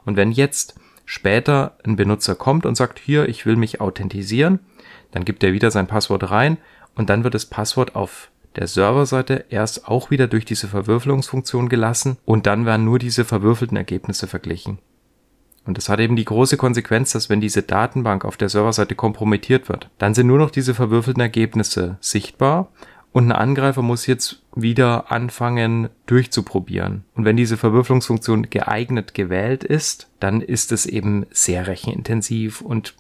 Und 0.06 0.18
wenn 0.18 0.32
jetzt 0.32 0.76
später 1.06 1.78
ein 1.84 1.96
Benutzer 1.96 2.36
kommt 2.36 2.66
und 2.66 2.76
sagt, 2.76 3.00
hier, 3.00 3.30
ich 3.30 3.46
will 3.46 3.58
mich 3.58 3.80
authentisieren, 3.80 4.60
dann 5.12 5.26
gibt 5.26 5.44
er 5.44 5.54
wieder 5.54 5.70
sein 5.70 5.88
Passwort 5.88 6.32
rein 6.32 6.58
und 6.96 7.10
dann 7.10 7.24
wird 7.24 7.36
das 7.36 7.46
Passwort 7.46 7.96
auf 7.96 8.32
der 8.56 8.68
Serverseite 8.68 9.46
erst 9.50 9.88
auch 9.88 10.10
wieder 10.10 10.28
durch 10.28 10.46
diese 10.46 10.68
Verwürfelungsfunktion 10.68 11.70
gelassen 11.70 12.18
und 12.26 12.46
dann 12.48 12.66
werden 12.66 12.86
nur 12.86 13.00
diese 13.00 13.26
verwürfelten 13.26 13.78
Ergebnisse 13.78 14.28
verglichen. 14.28 14.80
Und 15.66 15.78
das 15.78 15.90
hat 15.90 16.00
eben 16.00 16.16
die 16.16 16.26
große 16.26 16.58
Konsequenz, 16.58 17.14
dass 17.14 17.30
wenn 17.30 17.40
diese 17.42 17.64
Datenbank 17.64 18.26
auf 18.26 18.38
der 18.38 18.50
Serverseite 18.50 18.96
kompromittiert 18.96 19.70
wird, 19.70 19.90
dann 19.98 20.14
sind 20.14 20.28
nur 20.28 20.38
noch 20.38 20.52
diese 20.52 20.74
verwürfelten 20.74 21.22
Ergebnisse 21.22 21.98
sichtbar 22.02 22.70
und 23.14 23.26
ein 23.26 23.32
Angreifer 23.32 23.84
muss 23.84 24.08
jetzt 24.08 24.42
wieder 24.56 25.12
anfangen 25.12 25.90
durchzuprobieren. 26.08 27.06
Und 27.14 27.26
wenn 27.26 27.38
diese 27.38 27.58
Verwürfelungsfunktion 27.58 28.50
geeignet 28.50 29.14
gewählt 29.14 29.64
ist, 29.64 30.10
dann 30.20 30.42
ist 30.42 30.72
es 30.72 30.88
eben 30.88 31.28
sehr 31.30 31.68
rechenintensiv 31.68 32.62
und 32.62 32.96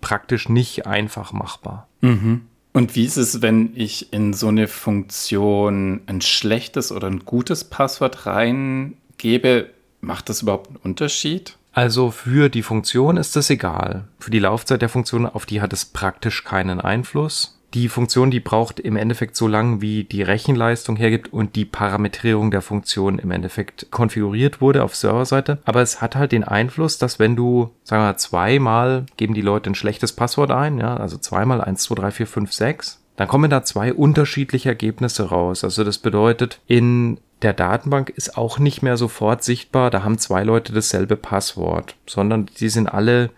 praktisch 0.00 0.48
nicht 0.48 0.86
einfach 0.86 1.32
machbar. 1.32 1.88
Mhm. 2.00 2.42
Und 2.72 2.96
wie 2.96 3.04
ist 3.04 3.18
es, 3.18 3.40
wenn 3.40 3.70
ich 3.76 4.12
in 4.12 4.32
so 4.32 4.48
eine 4.48 4.66
Funktion 4.66 6.00
ein 6.06 6.22
schlechtes 6.22 6.90
oder 6.90 7.06
ein 7.06 7.20
gutes 7.20 7.64
Passwort 7.64 8.26
reingebe? 8.26 9.70
Macht 10.00 10.28
das 10.28 10.42
überhaupt 10.42 10.68
einen 10.68 10.76
Unterschied? 10.78 11.56
Also 11.72 12.10
für 12.10 12.48
die 12.48 12.62
Funktion 12.62 13.16
ist 13.16 13.34
das 13.34 13.48
egal. 13.48 14.04
Für 14.18 14.30
die 14.30 14.38
Laufzeit 14.38 14.82
der 14.82 14.90
Funktion, 14.90 15.26
auf 15.26 15.46
die 15.46 15.60
hat 15.60 15.72
es 15.72 15.86
praktisch 15.86 16.44
keinen 16.44 16.80
Einfluss. 16.80 17.58
Die 17.74 17.88
Funktion, 17.88 18.30
die 18.30 18.40
braucht 18.40 18.78
im 18.80 18.96
Endeffekt 18.96 19.34
so 19.34 19.48
lang, 19.48 19.80
wie 19.80 20.04
die 20.04 20.22
Rechenleistung 20.22 20.96
hergibt 20.96 21.32
und 21.32 21.56
die 21.56 21.64
Parametrierung 21.64 22.50
der 22.50 22.60
Funktion 22.60 23.18
im 23.18 23.30
Endeffekt 23.30 23.90
konfiguriert 23.90 24.60
wurde 24.60 24.84
auf 24.84 24.94
Serverseite. 24.94 25.58
Aber 25.64 25.80
es 25.80 26.02
hat 26.02 26.14
halt 26.14 26.32
den 26.32 26.44
Einfluss, 26.44 26.98
dass 26.98 27.18
wenn 27.18 27.34
du, 27.34 27.70
sagen 27.84 28.02
wir 28.02 28.08
mal, 28.08 28.18
zweimal 28.18 29.06
geben 29.16 29.32
die 29.32 29.40
Leute 29.40 29.70
ein 29.70 29.74
schlechtes 29.74 30.12
Passwort 30.12 30.50
ein, 30.50 30.76
ja, 30.76 30.98
also 30.98 31.16
zweimal 31.16 31.62
1, 31.62 31.82
2, 31.84 31.94
3, 31.94 32.10
4, 32.10 32.26
5, 32.26 32.52
6, 32.52 33.01
dann 33.16 33.28
kommen 33.28 33.50
da 33.50 33.62
zwei 33.62 33.92
unterschiedliche 33.92 34.70
Ergebnisse 34.70 35.24
raus. 35.24 35.64
Also 35.64 35.84
das 35.84 35.98
bedeutet, 35.98 36.60
in 36.66 37.18
der 37.42 37.52
Datenbank 37.52 38.10
ist 38.10 38.36
auch 38.36 38.58
nicht 38.58 38.82
mehr 38.82 38.96
sofort 38.96 39.42
sichtbar, 39.42 39.90
da 39.90 40.02
haben 40.02 40.18
zwei 40.18 40.44
Leute 40.44 40.72
dasselbe 40.72 41.16
Passwort, 41.16 41.96
sondern 42.06 42.46
die 42.58 42.68
sind 42.68 42.86
alle 42.86 43.30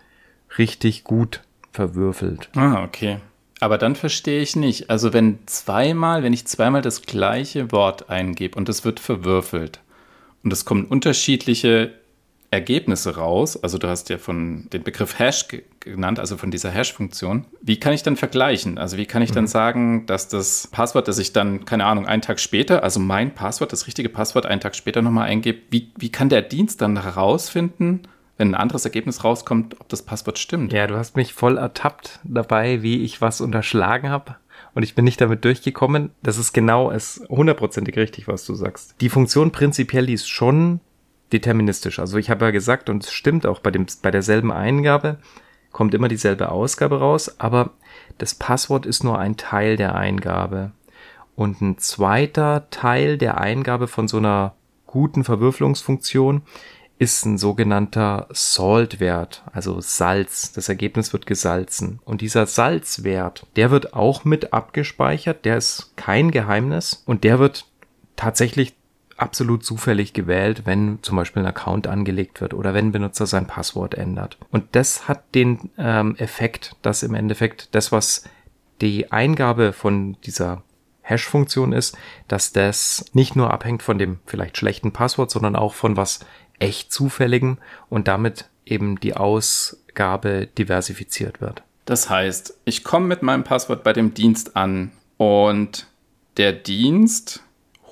richtig 0.57 1.03
gut 1.03 1.41
verwürfelt. 1.71 2.49
Ah, 2.55 2.83
okay. 2.83 3.17
Aber 3.59 3.77
dann 3.77 3.95
verstehe 3.95 4.41
ich 4.41 4.55
nicht. 4.55 4.89
Also 4.89 5.13
wenn 5.13 5.39
zweimal, 5.47 6.23
wenn 6.23 6.33
ich 6.33 6.45
zweimal 6.45 6.81
das 6.81 7.01
gleiche 7.01 7.71
Wort 7.71 8.09
eingebe 8.09 8.57
und 8.57 8.69
es 8.69 8.85
wird 8.85 8.99
verwürfelt 8.99 9.79
und 10.43 10.53
es 10.53 10.65
kommen 10.65 10.85
unterschiedliche 10.85 11.93
Ergebnisse 12.51 13.15
raus, 13.15 13.61
also 13.61 13.77
du 13.77 13.87
hast 13.87 14.09
ja 14.09 14.17
von 14.17 14.69
den 14.71 14.83
Begriff 14.83 15.19
Hash 15.19 15.47
genannt, 15.85 16.19
also 16.19 16.37
von 16.37 16.51
dieser 16.51 16.71
Hash-Funktion. 16.71 17.45
Wie 17.61 17.79
kann 17.79 17.93
ich 17.93 18.03
dann 18.03 18.17
vergleichen? 18.17 18.77
Also 18.77 18.97
wie 18.97 19.05
kann 19.05 19.21
ich 19.21 19.31
dann 19.31 19.45
mhm. 19.45 19.49
sagen, 19.49 20.05
dass 20.05 20.27
das 20.27 20.67
Passwort, 20.67 21.07
das 21.07 21.19
ich 21.19 21.31
dann, 21.31 21.65
keine 21.65 21.85
Ahnung, 21.85 22.05
einen 22.05 22.21
Tag 22.21 22.39
später, 22.39 22.83
also 22.83 22.99
mein 22.99 23.33
Passwort, 23.33 23.71
das 23.71 23.87
richtige 23.87 24.09
Passwort 24.09 24.45
einen 24.45 24.61
Tag 24.61 24.75
später 24.75 25.01
nochmal 25.01 25.27
eingebe, 25.29 25.59
wie, 25.69 25.91
wie 25.97 26.11
kann 26.11 26.29
der 26.29 26.41
Dienst 26.41 26.81
dann 26.81 27.01
herausfinden, 27.01 28.01
wenn 28.37 28.49
ein 28.49 28.55
anderes 28.55 28.83
Ergebnis 28.83 29.23
rauskommt, 29.23 29.79
ob 29.79 29.87
das 29.89 30.01
Passwort 30.01 30.39
stimmt? 30.39 30.73
Ja, 30.73 30.87
du 30.87 30.97
hast 30.97 31.15
mich 31.15 31.33
voll 31.33 31.57
ertappt 31.57 32.19
dabei, 32.23 32.81
wie 32.81 33.03
ich 33.03 33.21
was 33.21 33.39
unterschlagen 33.39 34.09
habe 34.09 34.35
und 34.73 34.83
ich 34.83 34.93
bin 34.93 35.05
nicht 35.05 35.21
damit 35.21 35.45
durchgekommen. 35.45 36.11
Das 36.21 36.37
ist 36.37 36.53
genau 36.53 36.91
es 36.91 37.23
hundertprozentig 37.29 37.95
richtig, 37.95 38.27
was 38.27 38.45
du 38.45 38.53
sagst. 38.55 38.95
Die 39.01 39.09
Funktion 39.09 39.51
prinzipiell, 39.51 40.09
ist 40.09 40.29
schon 40.29 40.81
deterministisch. 41.31 41.99
Also 41.99 42.17
ich 42.17 42.29
habe 42.29 42.45
ja 42.45 42.51
gesagt, 42.51 42.89
und 42.89 43.03
es 43.03 43.11
stimmt 43.11 43.45
auch 43.45 43.59
bei, 43.59 43.71
dem, 43.71 43.85
bei 44.01 44.11
derselben 44.11 44.51
Eingabe, 44.51 45.17
kommt 45.75 45.93
immer 45.93 46.07
dieselbe 46.07 46.53
Ausgabe 46.53 46.99
raus, 46.99 47.37
aber 47.37 47.71
das 48.17 48.33
Passwort 48.33 48.85
ist 48.85 49.03
nur 49.03 49.19
ein 49.19 49.35
Teil 49.35 49.75
der 49.75 49.93
Eingabe. 49.93 50.71
Und 51.35 51.59
ein 51.59 51.77
zweiter 51.79 52.69
Teil 52.69 53.17
der 53.17 53.41
Eingabe 53.41 53.89
von 53.89 54.07
so 54.07 54.15
einer 54.15 54.55
guten 54.85 55.25
Verwürfelungsfunktion 55.25 56.43
ist 56.97 57.25
ein 57.25 57.37
sogenannter 57.37 58.29
Salt-Wert, 58.31 59.43
also 59.51 59.81
Salz. 59.81 60.53
Das 60.53 60.69
Ergebnis 60.69 61.11
wird 61.11 61.25
gesalzen. 61.25 61.99
Und 62.05 62.21
dieser 62.21 62.45
Salzwert, 62.45 63.45
der 63.57 63.69
wird 63.69 63.93
auch 63.93 64.23
mit 64.23 64.53
abgespeichert, 64.53 65.43
der 65.43 65.57
ist 65.57 65.91
kein 65.97 66.31
Geheimnis 66.31 67.03
und 67.05 67.25
der 67.25 67.37
wird 67.39 67.65
tatsächlich 68.15 68.75
absolut 69.17 69.63
zufällig 69.63 70.13
gewählt, 70.13 70.63
wenn 70.65 70.99
zum 71.01 71.15
Beispiel 71.15 71.43
ein 71.43 71.47
Account 71.47 71.87
angelegt 71.87 72.41
wird 72.41 72.53
oder 72.53 72.73
wenn 72.73 72.87
ein 72.87 72.91
Benutzer 72.91 73.25
sein 73.25 73.47
Passwort 73.47 73.95
ändert. 73.95 74.37
Und 74.51 74.75
das 74.75 75.07
hat 75.07 75.23
den 75.33 75.69
ähm, 75.77 76.15
Effekt, 76.17 76.75
dass 76.81 77.03
im 77.03 77.15
Endeffekt 77.15 77.73
das, 77.73 77.91
was 77.91 78.23
die 78.81 79.11
Eingabe 79.11 79.71
von 79.71 80.17
dieser 80.25 80.63
Hash-Funktion 81.01 81.71
ist, 81.71 81.97
dass 82.27 82.51
das 82.51 83.05
nicht 83.13 83.35
nur 83.35 83.53
abhängt 83.53 83.83
von 83.83 83.97
dem 83.97 84.19
vielleicht 84.25 84.57
schlechten 84.57 84.91
Passwort, 84.91 85.31
sondern 85.31 85.55
auch 85.55 85.73
von 85.73 85.95
was 85.95 86.19
echt 86.59 86.91
zufälligen 86.91 87.59
und 87.89 88.07
damit 88.07 88.49
eben 88.65 88.99
die 88.99 89.15
Ausgabe 89.15 90.47
diversifiziert 90.57 91.41
wird. 91.41 91.63
Das 91.85 92.09
heißt, 92.09 92.57
ich 92.65 92.83
komme 92.83 93.05
mit 93.05 93.21
meinem 93.21 93.43
Passwort 93.43 93.83
bei 93.83 93.93
dem 93.93 94.13
Dienst 94.13 94.57
an 94.57 94.91
und 95.17 95.87
der 96.37 96.51
Dienst 96.51 97.43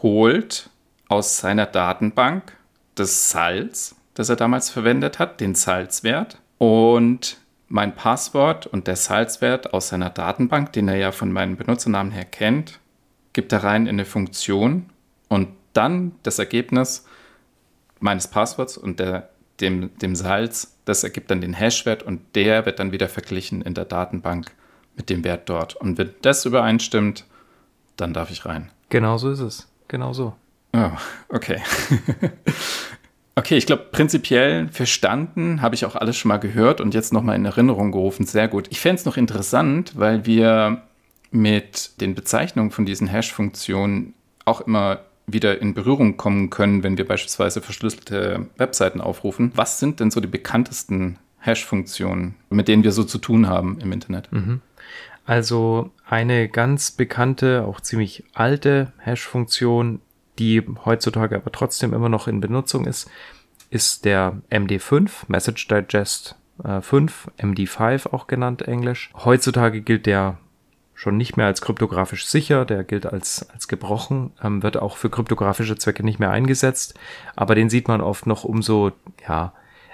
holt 0.02 0.70
aus 1.08 1.38
seiner 1.38 1.66
Datenbank 1.66 2.56
das 2.96 3.30
Salz, 3.30 3.96
das 4.14 4.30
er 4.30 4.36
damals 4.36 4.70
verwendet 4.70 5.20
hat, 5.20 5.40
den 5.40 5.56
Salzwert 5.56 6.38
und 6.58 7.38
mein 7.68 7.96
Passwort 7.96 8.68
und 8.68 8.88
der 8.88 8.96
Salzwert 8.96 9.74
aus 9.74 9.90
seiner 9.90 10.10
Datenbank, 10.10 10.74
den 10.74 10.88
er 10.88 10.98
ja 10.98 11.12
von 11.12 11.32
meinem 11.32 11.58
Benutzernamen 11.58 12.12
her 12.12 12.26
kennt, 12.26 12.80
gibt 13.34 13.52
er 13.52 13.64
rein 13.64 13.88
in 13.88 13.96
eine 13.96 14.06
Funktion 14.06 14.90
und 15.28 15.50
dann 15.74 16.14
das 16.22 16.38
Ergebnis 16.38 17.06
meines 18.00 18.28
Passworts 18.28 18.78
und 18.78 19.00
der, 19.00 19.30
dem, 19.60 19.98
dem 19.98 20.16
Salz, 20.16 20.78
das 20.86 21.04
ergibt 21.04 21.32
dann 21.32 21.42
den 21.42 21.54
Hashwert 21.54 22.04
und 22.04 22.22
der 22.36 22.66
wird 22.66 22.80
dann 22.80 22.92
wieder 22.92 23.10
verglichen 23.10 23.62
in 23.62 23.74
der 23.74 23.86
Datenbank 23.86 24.52
mit 24.96 25.10
dem 25.10 25.24
Wert 25.24 25.50
dort. 25.50 25.76
Und 25.76 25.98
wenn 25.98 26.14
das 26.22 26.46
übereinstimmt, 26.46 27.26
dann 27.98 28.14
darf 28.14 28.30
ich 28.30 28.46
rein. 28.46 28.70
Genau 28.90 29.18
so 29.18 29.32
ist 29.32 29.40
es. 29.40 29.68
Genau 29.88 30.14
so. 30.14 30.34
Oh, 30.74 30.92
okay. 31.30 31.62
okay, 33.36 33.58
ich 33.58 33.66
glaube, 33.66 33.88
prinzipiell 33.92 34.68
verstanden 34.70 35.62
habe 35.62 35.76
ich 35.76 35.86
auch 35.86 35.96
alles 35.96 36.18
schon 36.18 36.30
mal 36.30 36.38
gehört 36.38 36.82
und 36.82 36.94
jetzt 36.94 37.14
nochmal 37.14 37.36
in 37.36 37.46
Erinnerung 37.46 37.92
gerufen. 37.92 38.26
Sehr 38.26 38.48
gut. 38.48 38.68
Ich 38.72 38.80
fände 38.80 39.00
es 39.00 39.06
noch 39.06 39.18
interessant, 39.18 39.94
weil 39.96 40.26
wir 40.26 40.82
mit 41.32 42.02
den 42.02 42.16
Bezeichnungen 42.16 42.72
von 42.72 42.86
diesen 42.86 43.08
Hash-Funktionen 43.08 44.14
auch 44.46 44.62
immer 44.62 45.02
wieder 45.26 45.62
in 45.62 45.74
Berührung 45.74 46.18
kommen 46.18 46.50
können, 46.50 46.84
wenn 46.84 46.98
wir 46.98 47.08
beispielsweise 47.08 47.62
verschlüsselte 47.62 48.48
Webseiten 48.58 49.00
aufrufen. 49.00 49.52
Was 49.56 49.80
sind 49.80 50.00
denn 50.00 50.12
so 50.12 50.20
die 50.20 50.28
bekanntesten 50.28 51.18
Hash-Funktionen, 51.40 52.36
mit 52.50 52.68
denen 52.68 52.84
wir 52.84 52.92
so 52.92 53.04
zu 53.04 53.20
tun 53.20 53.48
haben 53.48 53.80
im 53.82 53.92
Internet? 53.92 54.32
Mhm. 54.32 54.62
Also 55.26 55.92
eine 56.06 56.50
ganz 56.50 56.92
bekannte, 56.92 57.64
auch 57.66 57.80
ziemlich 57.80 58.26
alte 58.34 58.92
Hash-Funktion 58.98 60.02
die 60.40 60.64
heutzutage 60.86 61.36
aber 61.36 61.52
trotzdem 61.52 61.94
immer 61.94 62.10
noch 62.10 62.28
in 62.28 62.42
Benutzung 62.42 62.86
ist, 62.86 63.10
ist 63.70 64.06
der 64.06 64.42
MD5, 64.52 65.10
Message 65.28 65.68
Digest 65.68 66.36
äh, 66.64 66.82
5, 66.82 67.32
MD5 67.40 68.14
auch 68.14 68.28
genannt 68.28 68.64
englisch. 68.64 69.12
Heutzutage 69.16 69.82
gilt 69.82 70.06
der 70.06 70.38
schon 70.94 71.18
nicht 71.18 71.38
mehr 71.38 71.48
als 71.48 71.62
kryptografisch 71.62 72.26
sicher, 72.26 72.66
der 72.66 72.84
gilt 72.84 73.06
als, 73.06 73.50
als 73.50 73.68
gebrochen, 73.68 74.32
ähm, 74.42 74.64
wird 74.64 74.78
auch 74.78 74.98
für 74.98 75.10
kryptografische 75.10 75.76
Zwecke 75.76 76.04
nicht 76.04 76.20
mehr 76.20 76.32
eingesetzt, 76.32 76.98
aber 77.36 77.56
den 77.56 77.70
sieht 77.70 77.88
man 77.88 78.02
oft 78.02 78.28
noch 78.28 78.44
umso, 78.44 78.92
ja, 79.28 79.54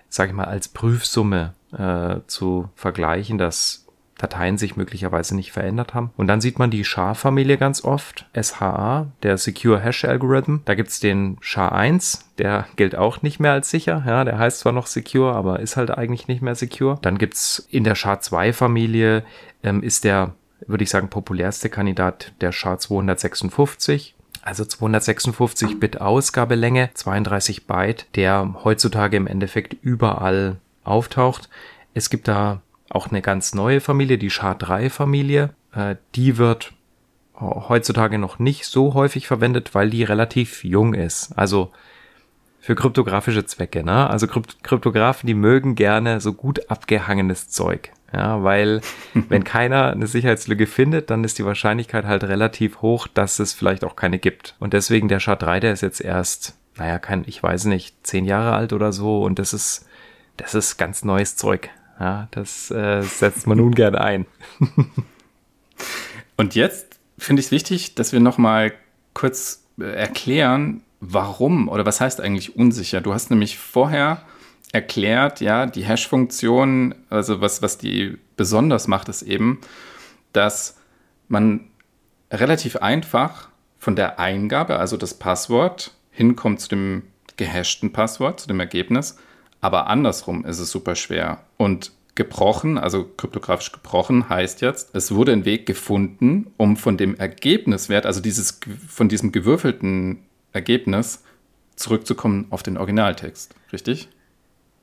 sag 0.09 0.29
ich 0.29 0.35
mal, 0.35 0.45
als 0.45 0.67
Prüfsumme 0.67 1.53
äh, 1.71 2.17
zu 2.27 2.69
vergleichen, 2.75 3.37
dass 3.37 3.85
Dateien 4.19 4.57
sich 4.57 4.75
möglicherweise 4.75 5.35
nicht 5.35 5.51
verändert 5.51 5.93
haben. 5.93 6.11
Und 6.17 6.27
dann 6.27 6.41
sieht 6.41 6.59
man 6.59 6.69
die 6.69 6.83
SHA-Familie 6.83 7.57
ganz 7.57 7.83
oft, 7.83 8.27
SHA, 8.39 9.07
der 9.23 9.37
Secure 9.37 9.79
Hash 9.79 10.05
Algorithm. 10.05 10.59
Da 10.65 10.75
gibt's 10.75 10.99
den 10.99 11.37
SHA-1, 11.41 12.25
der 12.37 12.67
gilt 12.75 12.95
auch 12.95 13.21
nicht 13.21 13.39
mehr 13.39 13.53
als 13.53 13.69
sicher. 13.69 14.03
Ja, 14.05 14.23
der 14.25 14.37
heißt 14.37 14.59
zwar 14.59 14.73
noch 14.73 14.87
Secure, 14.87 15.33
aber 15.33 15.61
ist 15.61 15.77
halt 15.77 15.89
eigentlich 15.89 16.27
nicht 16.27 16.41
mehr 16.41 16.55
Secure. 16.55 16.99
Dann 17.01 17.17
gibt's 17.17 17.65
in 17.71 17.85
der 17.85 17.95
SHA-2-Familie 17.95 19.23
ähm, 19.63 19.81
ist 19.81 20.03
der, 20.03 20.33
würde 20.67 20.83
ich 20.83 20.89
sagen, 20.89 21.09
populärste 21.09 21.69
Kandidat 21.69 22.33
der 22.41 22.51
SHA-256 22.51 24.13
also 24.41 24.63
256 24.63 25.79
Bit 25.79 26.01
Ausgabelänge, 26.01 26.89
32 26.93 27.67
Byte, 27.67 28.07
der 28.15 28.55
heutzutage 28.63 29.17
im 29.17 29.27
Endeffekt 29.27 29.75
überall 29.81 30.57
auftaucht. 30.83 31.49
Es 31.93 32.09
gibt 32.09 32.27
da 32.27 32.61
auch 32.89 33.09
eine 33.09 33.21
ganz 33.21 33.53
neue 33.53 33.81
Familie, 33.81 34.17
die 34.17 34.29
SHA-3-Familie. 34.29 35.51
Äh, 35.73 35.95
die 36.15 36.37
wird 36.37 36.73
heutzutage 37.39 38.17
noch 38.17 38.39
nicht 38.39 38.65
so 38.65 38.93
häufig 38.93 39.27
verwendet, 39.27 39.73
weil 39.73 39.89
die 39.89 40.03
relativ 40.03 40.63
jung 40.63 40.93
ist. 40.93 41.31
Also 41.37 41.71
für 42.59 42.75
kryptografische 42.75 43.45
Zwecke, 43.45 43.83
ne? 43.83 44.09
Also 44.09 44.27
Krypt 44.27 44.63
Kryptografen, 44.63 45.27
die 45.27 45.33
mögen 45.33 45.75
gerne 45.75 46.19
so 46.19 46.33
gut 46.33 46.69
abgehangenes 46.69 47.49
Zeug. 47.49 47.91
Ja, 48.13 48.43
weil 48.43 48.81
wenn 49.13 49.43
keiner 49.43 49.91
eine 49.91 50.07
Sicherheitslücke 50.07 50.67
findet, 50.67 51.09
dann 51.09 51.23
ist 51.23 51.39
die 51.39 51.45
Wahrscheinlichkeit 51.45 52.05
halt 52.05 52.23
relativ 52.25 52.81
hoch, 52.81 53.07
dass 53.07 53.39
es 53.39 53.53
vielleicht 53.53 53.83
auch 53.83 53.95
keine 53.95 54.19
gibt. 54.19 54.55
Und 54.59 54.73
deswegen 54.73 55.07
der 55.07 55.19
SHA-3, 55.19 55.59
der 55.59 55.73
ist 55.73 55.81
jetzt 55.81 56.01
erst, 56.01 56.57
naja, 56.77 56.99
kein, 56.99 57.23
ich 57.27 57.41
weiß 57.41 57.65
nicht, 57.65 57.95
zehn 58.05 58.25
Jahre 58.25 58.53
alt 58.53 58.73
oder 58.73 58.91
so 58.91 59.23
und 59.23 59.39
das 59.39 59.53
ist, 59.53 59.87
das 60.37 60.53
ist 60.53 60.77
ganz 60.77 61.03
neues 61.05 61.35
Zeug. 61.37 61.69
Ja, 61.99 62.27
das 62.31 62.71
äh, 62.71 63.01
setzt 63.01 63.45
man 63.45 63.57
nun 63.57 63.75
gern 63.75 63.95
ein. 63.95 64.25
und 66.37 66.55
jetzt 66.55 66.99
finde 67.17 67.41
ich 67.41 67.47
es 67.47 67.51
wichtig, 67.51 67.95
dass 67.95 68.13
wir 68.13 68.21
nochmal 68.21 68.71
kurz 69.13 69.65
äh, 69.79 69.83
erklären, 69.83 70.81
warum 71.01 71.67
oder 71.67 71.85
was 71.85 71.99
heißt 71.99 72.21
eigentlich 72.21 72.55
unsicher? 72.55 73.01
Du 73.01 73.13
hast 73.13 73.29
nämlich 73.29 73.57
vorher 73.57 74.21
erklärt, 74.71 75.41
ja, 75.41 75.65
die 75.65 75.83
Hash-Funktion, 75.83 76.95
also 77.09 77.41
was, 77.41 77.61
was 77.61 77.77
die 77.77 78.17
besonders 78.37 78.87
macht, 78.87 79.09
ist 79.09 79.23
eben, 79.23 79.59
dass 80.31 80.77
man 81.27 81.69
relativ 82.31 82.77
einfach 82.77 83.49
von 83.77 83.95
der 83.95 84.19
Eingabe, 84.19 84.77
also 84.77 84.95
das 84.95 85.15
Passwort, 85.15 85.95
hinkommt 86.11 86.61
zu 86.61 86.69
dem 86.69 87.03
gehashten 87.37 87.91
Passwort, 87.91 88.41
zu 88.41 88.47
dem 88.47 88.59
Ergebnis. 88.59 89.17
Aber 89.61 89.87
andersrum 89.87 90.45
ist 90.45 90.59
es 90.59 90.71
super 90.71 90.95
schwer. 90.95 91.41
Und 91.59 91.91
gebrochen, 92.15 92.77
also 92.77 93.03
kryptografisch 93.03 93.71
gebrochen, 93.71 94.29
heißt 94.29 94.61
jetzt, 94.61 94.95
es 94.95 95.13
wurde 95.13 95.33
ein 95.33 95.45
Weg 95.45 95.65
gefunden, 95.65 96.47
um 96.57 96.75
von 96.75 96.97
dem 96.97 97.15
Ergebniswert, 97.15 98.05
also 98.05 98.21
dieses, 98.21 98.59
von 98.87 99.09
diesem 99.09 99.31
gewürfelten 99.31 100.23
Ergebnis, 100.51 101.23
zurückzukommen 101.75 102.47
auf 102.49 102.63
den 102.63 102.77
Originaltext. 102.77 103.53
Richtig? 103.71 104.09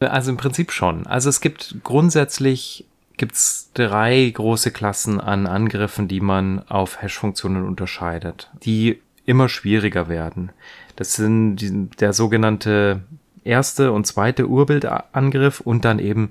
Also 0.01 0.31
im 0.31 0.37
Prinzip 0.37 0.71
schon. 0.71 1.07
Also 1.07 1.29
es 1.29 1.41
gibt 1.41 1.77
grundsätzlich 1.83 2.87
gibt's 3.17 3.71
drei 3.73 4.31
große 4.31 4.71
Klassen 4.71 5.21
an 5.21 5.47
Angriffen, 5.47 6.09
die 6.09 6.21
man 6.21 6.63
auf 6.69 7.01
Hash-Funktionen 7.01 7.67
unterscheidet, 7.67 8.51
die 8.63 9.01
immer 9.25 9.49
schwieriger 9.49 10.09
werden. 10.09 10.53
Das 10.97 11.15
sind 11.15 11.57
die, 11.57 11.89
der 11.99 12.13
sogenannte 12.13 13.03
erste 13.45 13.93
und 13.93 14.07
zweite 14.07 14.49
Urbildangriff 14.49 15.61
und 15.61 15.85
dann 15.85 15.99
eben 15.99 16.31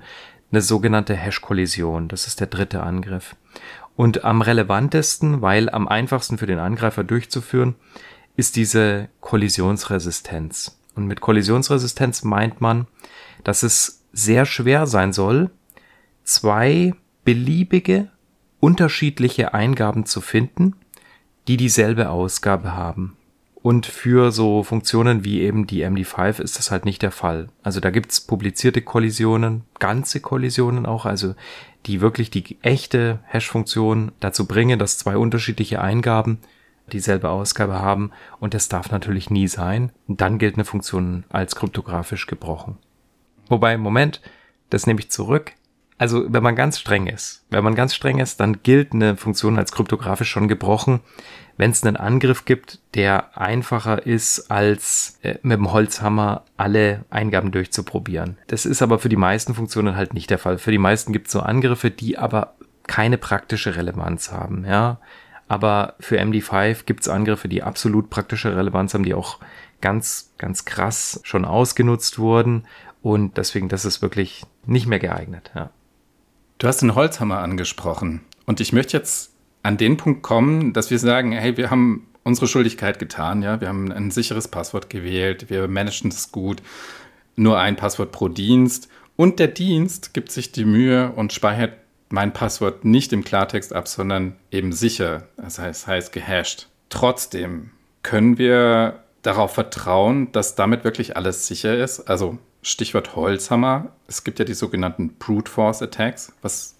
eine 0.56 0.62
sogenannte 0.62 1.14
Hash-Kollision. 1.14 2.08
Das 2.08 2.26
ist 2.26 2.40
der 2.40 2.46
dritte 2.46 2.82
Angriff. 2.82 3.36
Und 3.94 4.24
am 4.24 4.40
relevantesten, 4.40 5.42
weil 5.42 5.68
am 5.68 5.86
einfachsten 5.86 6.38
für 6.38 6.46
den 6.46 6.58
Angreifer 6.58 7.04
durchzuführen, 7.04 7.74
ist 8.36 8.56
diese 8.56 9.10
Kollisionsresistenz. 9.20 10.78
Und 10.94 11.06
mit 11.06 11.20
Kollisionsresistenz 11.20 12.24
meint 12.24 12.62
man, 12.62 12.86
dass 13.44 13.62
es 13.62 14.06
sehr 14.14 14.46
schwer 14.46 14.86
sein 14.86 15.12
soll, 15.12 15.50
zwei 16.24 16.94
beliebige 17.24 18.10
unterschiedliche 18.58 19.52
Eingaben 19.52 20.06
zu 20.06 20.22
finden, 20.22 20.74
die 21.48 21.58
dieselbe 21.58 22.08
Ausgabe 22.08 22.74
haben. 22.74 23.18
Und 23.66 23.86
für 23.86 24.30
so 24.30 24.62
Funktionen 24.62 25.24
wie 25.24 25.40
eben 25.40 25.66
die 25.66 25.84
MD5 25.84 26.40
ist 26.40 26.56
das 26.56 26.70
halt 26.70 26.84
nicht 26.84 27.02
der 27.02 27.10
Fall. 27.10 27.48
Also 27.64 27.80
da 27.80 27.90
gibt's 27.90 28.20
publizierte 28.20 28.80
Kollisionen, 28.80 29.64
ganze 29.80 30.20
Kollisionen 30.20 30.86
auch, 30.86 31.04
also 31.04 31.34
die 31.86 32.00
wirklich 32.00 32.30
die 32.30 32.58
echte 32.62 33.18
Hash-Funktion 33.24 34.12
dazu 34.20 34.46
bringen, 34.46 34.78
dass 34.78 34.98
zwei 34.98 35.16
unterschiedliche 35.16 35.80
Eingaben 35.80 36.38
dieselbe 36.92 37.28
Ausgabe 37.28 37.80
haben 37.80 38.12
und 38.38 38.54
das 38.54 38.68
darf 38.68 38.92
natürlich 38.92 39.30
nie 39.30 39.48
sein. 39.48 39.90
Dann 40.06 40.38
gilt 40.38 40.54
eine 40.54 40.64
Funktion 40.64 41.24
als 41.28 41.56
kryptografisch 41.56 42.28
gebrochen. 42.28 42.78
Wobei, 43.48 43.76
Moment, 43.78 44.20
das 44.70 44.86
nehme 44.86 45.00
ich 45.00 45.10
zurück. 45.10 45.54
Also, 45.98 46.26
wenn 46.28 46.42
man 46.42 46.56
ganz 46.56 46.78
streng 46.78 47.06
ist, 47.06 47.44
wenn 47.48 47.64
man 47.64 47.74
ganz 47.74 47.94
streng 47.94 48.18
ist, 48.18 48.38
dann 48.40 48.62
gilt 48.62 48.92
eine 48.92 49.16
Funktion 49.16 49.58
als 49.58 49.72
kryptografisch 49.72 50.28
schon 50.28 50.46
gebrochen, 50.46 51.00
wenn 51.56 51.70
es 51.70 51.82
einen 51.82 51.96
Angriff 51.96 52.44
gibt, 52.44 52.80
der 52.94 53.38
einfacher 53.38 54.04
ist, 54.06 54.50
als 54.50 55.18
äh, 55.22 55.38
mit 55.42 55.58
dem 55.58 55.72
Holzhammer 55.72 56.44
alle 56.58 57.04
Eingaben 57.08 57.50
durchzuprobieren. 57.50 58.36
Das 58.48 58.66
ist 58.66 58.82
aber 58.82 58.98
für 58.98 59.08
die 59.08 59.16
meisten 59.16 59.54
Funktionen 59.54 59.96
halt 59.96 60.12
nicht 60.12 60.28
der 60.28 60.38
Fall. 60.38 60.58
Für 60.58 60.70
die 60.70 60.78
meisten 60.78 61.12
gibt 61.12 61.28
es 61.28 61.32
so 61.32 61.40
Angriffe, 61.40 61.90
die 61.90 62.18
aber 62.18 62.56
keine 62.86 63.16
praktische 63.16 63.74
Relevanz 63.76 64.30
haben, 64.30 64.64
ja. 64.66 65.00
Aber 65.48 65.94
für 66.00 66.20
MD5 66.20 66.84
gibt 66.86 67.02
es 67.02 67.08
Angriffe, 67.08 67.48
die 67.48 67.62
absolut 67.62 68.10
praktische 68.10 68.54
Relevanz 68.56 68.94
haben, 68.94 69.04
die 69.04 69.14
auch 69.14 69.38
ganz, 69.80 70.34
ganz 70.38 70.64
krass 70.64 71.20
schon 71.22 71.44
ausgenutzt 71.44 72.18
wurden 72.18 72.66
und 73.02 73.36
deswegen, 73.36 73.68
das 73.68 73.84
ist 73.84 74.02
wirklich 74.02 74.44
nicht 74.64 74.88
mehr 74.88 74.98
geeignet. 74.98 75.52
Ja. 75.54 75.70
Du 76.58 76.66
hast 76.66 76.80
den 76.80 76.94
Holzhammer 76.94 77.40
angesprochen. 77.40 78.22
Und 78.46 78.60
ich 78.60 78.72
möchte 78.72 78.96
jetzt 78.96 79.32
an 79.62 79.76
den 79.76 79.98
Punkt 79.98 80.22
kommen, 80.22 80.72
dass 80.72 80.90
wir 80.90 80.98
sagen, 80.98 81.32
hey, 81.32 81.58
wir 81.58 81.70
haben 81.70 82.06
unsere 82.22 82.46
Schuldigkeit 82.46 82.98
getan, 82.98 83.42
ja, 83.42 83.60
wir 83.60 83.68
haben 83.68 83.92
ein 83.92 84.10
sicheres 84.10 84.48
Passwort 84.48 84.88
gewählt, 84.88 85.50
wir 85.50 85.68
managen 85.68 86.10
das 86.10 86.32
gut, 86.32 86.62
nur 87.36 87.58
ein 87.58 87.76
Passwort 87.76 88.10
pro 88.10 88.28
Dienst 88.28 88.88
und 89.16 89.38
der 89.38 89.48
Dienst 89.48 90.14
gibt 90.14 90.32
sich 90.32 90.50
die 90.50 90.64
Mühe 90.64 91.12
und 91.12 91.32
speichert 91.32 91.74
mein 92.08 92.32
Passwort 92.32 92.84
nicht 92.84 93.12
im 93.12 93.22
Klartext 93.22 93.72
ab, 93.72 93.86
sondern 93.86 94.36
eben 94.50 94.72
sicher, 94.72 95.28
das 95.36 95.58
heißt, 95.58 95.86
heißt 95.86 96.12
gehasht. 96.12 96.68
Trotzdem 96.88 97.70
können 98.02 98.38
wir 98.38 99.02
darauf 99.22 99.54
vertrauen, 99.54 100.32
dass 100.32 100.54
damit 100.54 100.84
wirklich 100.84 101.16
alles 101.16 101.46
sicher 101.46 101.76
ist. 101.76 102.08
Also 102.08 102.38
Stichwort 102.66 103.14
Holzhammer. 103.14 103.92
Es 104.08 104.24
gibt 104.24 104.40
ja 104.40 104.44
die 104.44 104.54
sogenannten 104.54 105.14
Brute 105.18 105.50
Force 105.50 105.82
Attacks. 105.82 106.32
Was 106.42 106.74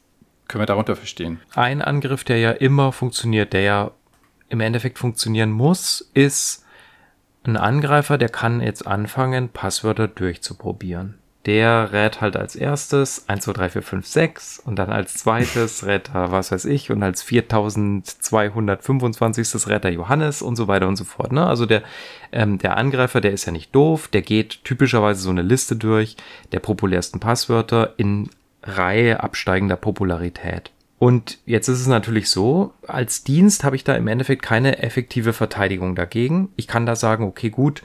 können 0.48 0.62
wir 0.62 0.66
darunter 0.66 0.96
verstehen? 0.96 1.40
Ein 1.54 1.80
Angriff, 1.80 2.24
der 2.24 2.38
ja 2.38 2.50
immer 2.50 2.90
funktioniert, 2.90 3.52
der 3.52 3.60
ja 3.60 3.90
im 4.48 4.58
Endeffekt 4.58 4.98
funktionieren 4.98 5.52
muss, 5.52 6.10
ist 6.12 6.64
ein 7.44 7.56
Angreifer, 7.56 8.18
der 8.18 8.28
kann 8.28 8.60
jetzt 8.60 8.84
anfangen, 8.84 9.48
Passwörter 9.48 10.08
durchzuprobieren 10.08 11.18
der 11.46 11.92
rät 11.92 12.20
halt 12.20 12.36
als 12.36 12.56
erstes 12.56 13.28
1, 13.28 13.44
2, 13.44 13.52
3, 13.52 13.68
4, 13.70 13.82
5, 13.82 14.06
6 14.06 14.58
und 14.58 14.76
dann 14.76 14.90
als 14.90 15.14
zweites 15.14 15.86
rät 15.86 16.10
er, 16.12 16.32
was 16.32 16.50
weiß 16.50 16.64
ich, 16.64 16.90
und 16.90 17.00
als 17.02 17.22
4225. 17.22 19.68
rät 19.68 19.84
er 19.84 19.92
Johannes 19.92 20.42
und 20.42 20.56
so 20.56 20.66
weiter 20.66 20.88
und 20.88 20.96
so 20.96 21.04
fort. 21.04 21.30
Ne? 21.32 21.46
Also 21.46 21.64
der, 21.64 21.84
ähm, 22.32 22.58
der 22.58 22.76
Angreifer, 22.76 23.20
der 23.20 23.32
ist 23.32 23.46
ja 23.46 23.52
nicht 23.52 23.72
doof, 23.74 24.08
der 24.08 24.22
geht 24.22 24.64
typischerweise 24.64 25.20
so 25.20 25.30
eine 25.30 25.42
Liste 25.42 25.76
durch 25.76 26.16
der 26.50 26.60
populärsten 26.60 27.20
Passwörter 27.20 27.94
in 27.96 28.28
Reihe 28.64 29.22
absteigender 29.22 29.76
Popularität. 29.76 30.72
Und 30.98 31.38
jetzt 31.44 31.68
ist 31.68 31.80
es 31.80 31.86
natürlich 31.86 32.30
so, 32.30 32.72
als 32.86 33.22
Dienst 33.22 33.64
habe 33.64 33.76
ich 33.76 33.84
da 33.84 33.94
im 33.94 34.08
Endeffekt 34.08 34.42
keine 34.42 34.82
effektive 34.82 35.34
Verteidigung 35.34 35.94
dagegen. 35.94 36.48
Ich 36.56 36.66
kann 36.66 36.86
da 36.86 36.96
sagen, 36.96 37.24
okay, 37.24 37.50
gut, 37.50 37.82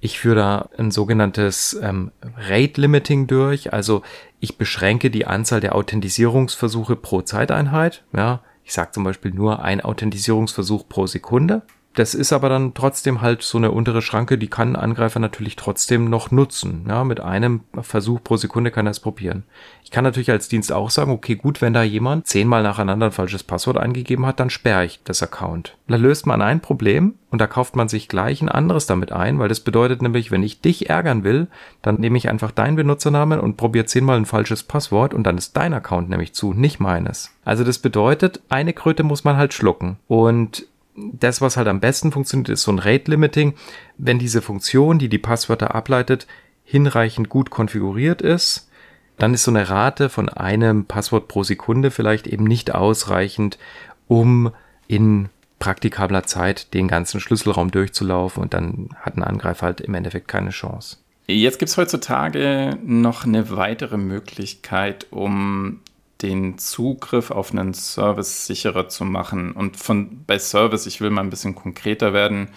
ich 0.00 0.18
führe 0.18 0.36
da 0.36 0.68
ein 0.78 0.90
sogenanntes 0.90 1.78
ähm, 1.82 2.12
Rate 2.36 2.80
Limiting 2.80 3.26
durch, 3.26 3.72
also 3.72 4.02
ich 4.40 4.56
beschränke 4.56 5.10
die 5.10 5.26
Anzahl 5.26 5.60
der 5.60 5.74
Authentisierungsversuche 5.74 6.96
pro 6.96 7.22
Zeiteinheit. 7.22 8.04
Ja, 8.14 8.40
ich 8.64 8.72
sage 8.72 8.92
zum 8.92 9.04
Beispiel 9.04 9.32
nur 9.32 9.62
ein 9.62 9.80
Authentisierungsversuch 9.80 10.88
pro 10.88 11.06
Sekunde. 11.06 11.62
Das 11.98 12.14
ist 12.14 12.32
aber 12.32 12.48
dann 12.48 12.74
trotzdem 12.74 13.22
halt 13.22 13.42
so 13.42 13.58
eine 13.58 13.72
untere 13.72 14.02
Schranke, 14.02 14.38
die 14.38 14.46
kann 14.46 14.76
Angreifer 14.76 15.18
natürlich 15.18 15.56
trotzdem 15.56 16.08
noch 16.08 16.30
nutzen. 16.30 16.84
Ja, 16.86 17.02
mit 17.02 17.18
einem 17.18 17.62
Versuch 17.80 18.22
pro 18.22 18.36
Sekunde 18.36 18.70
kann 18.70 18.86
er 18.86 18.92
es 18.92 19.00
probieren. 19.00 19.42
Ich 19.82 19.90
kann 19.90 20.04
natürlich 20.04 20.30
als 20.30 20.46
Dienst 20.46 20.70
auch 20.70 20.90
sagen, 20.90 21.10
okay, 21.10 21.34
gut, 21.34 21.60
wenn 21.60 21.72
da 21.72 21.82
jemand 21.82 22.28
zehnmal 22.28 22.62
nacheinander 22.62 23.06
ein 23.06 23.12
falsches 23.12 23.42
Passwort 23.42 23.78
eingegeben 23.78 24.26
hat, 24.26 24.38
dann 24.38 24.48
sperre 24.48 24.84
ich 24.84 25.00
das 25.02 25.24
Account. 25.24 25.76
Da 25.88 25.96
löst 25.96 26.24
man 26.24 26.40
ein 26.40 26.60
Problem 26.60 27.14
und 27.30 27.40
da 27.40 27.48
kauft 27.48 27.74
man 27.74 27.88
sich 27.88 28.06
gleich 28.06 28.42
ein 28.42 28.48
anderes 28.48 28.86
damit 28.86 29.10
ein, 29.10 29.40
weil 29.40 29.48
das 29.48 29.58
bedeutet 29.58 30.00
nämlich, 30.00 30.30
wenn 30.30 30.44
ich 30.44 30.60
dich 30.60 30.88
ärgern 30.88 31.24
will, 31.24 31.48
dann 31.82 31.96
nehme 31.96 32.16
ich 32.16 32.28
einfach 32.28 32.52
deinen 32.52 32.76
Benutzernamen 32.76 33.40
und 33.40 33.56
probiere 33.56 33.86
zehnmal 33.86 34.18
ein 34.18 34.26
falsches 34.26 34.62
Passwort 34.62 35.14
und 35.14 35.24
dann 35.24 35.36
ist 35.36 35.56
dein 35.56 35.74
Account 35.74 36.10
nämlich 36.10 36.32
zu, 36.32 36.52
nicht 36.52 36.78
meines. 36.78 37.34
Also 37.44 37.64
das 37.64 37.80
bedeutet, 37.80 38.40
eine 38.50 38.72
Kröte 38.72 39.02
muss 39.02 39.24
man 39.24 39.36
halt 39.36 39.52
schlucken. 39.52 39.96
Und 40.06 40.68
das, 41.12 41.40
was 41.40 41.56
halt 41.56 41.68
am 41.68 41.80
besten 41.80 42.12
funktioniert, 42.12 42.48
ist 42.48 42.62
so 42.62 42.72
ein 42.72 42.78
Rate 42.78 43.10
Limiting. 43.10 43.54
Wenn 43.96 44.18
diese 44.18 44.42
Funktion, 44.42 44.98
die 44.98 45.08
die 45.08 45.18
Passwörter 45.18 45.74
ableitet, 45.74 46.26
hinreichend 46.64 47.28
gut 47.28 47.50
konfiguriert 47.50 48.22
ist, 48.22 48.68
dann 49.16 49.34
ist 49.34 49.44
so 49.44 49.50
eine 49.50 49.68
Rate 49.68 50.08
von 50.08 50.28
einem 50.28 50.84
Passwort 50.84 51.28
pro 51.28 51.42
Sekunde 51.42 51.90
vielleicht 51.90 52.26
eben 52.26 52.44
nicht 52.44 52.74
ausreichend, 52.74 53.58
um 54.06 54.52
in 54.86 55.28
praktikabler 55.58 56.22
Zeit 56.24 56.72
den 56.74 56.86
ganzen 56.88 57.20
Schlüsselraum 57.20 57.70
durchzulaufen 57.70 58.42
und 58.42 58.54
dann 58.54 58.90
hat 59.00 59.16
ein 59.16 59.24
Angreifer 59.24 59.66
halt 59.66 59.80
im 59.80 59.94
Endeffekt 59.94 60.28
keine 60.28 60.50
Chance. 60.50 60.98
Jetzt 61.26 61.58
gibt 61.58 61.68
es 61.70 61.76
heutzutage 61.76 62.78
noch 62.82 63.26
eine 63.26 63.50
weitere 63.50 63.98
Möglichkeit, 63.98 65.06
um 65.10 65.80
den 66.22 66.58
Zugriff 66.58 67.30
auf 67.30 67.52
einen 67.52 67.74
Service 67.74 68.46
sicherer 68.46 68.88
zu 68.88 69.04
machen. 69.04 69.52
Und 69.52 69.76
von 69.76 70.24
bei 70.26 70.38
Service, 70.38 70.86
ich 70.86 71.00
will 71.00 71.10
mal 71.10 71.22
ein 71.22 71.30
bisschen 71.30 71.54
konkreter 71.54 72.12
werden. 72.12 72.50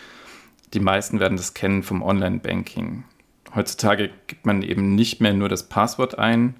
Die 0.74 0.80
meisten 0.80 1.20
werden 1.20 1.38
das 1.38 1.54
kennen 1.54 1.84
vom 1.84 2.02
Online-Banking. 2.02 3.04
Heutzutage 3.54 4.10
gibt 4.28 4.46
man 4.46 4.62
eben 4.62 4.96
nicht 4.96 5.22
mehr 5.22 5.34
nur 5.34 5.50
das 5.50 5.68
Passwort 5.68 6.18
ein, 6.18 6.56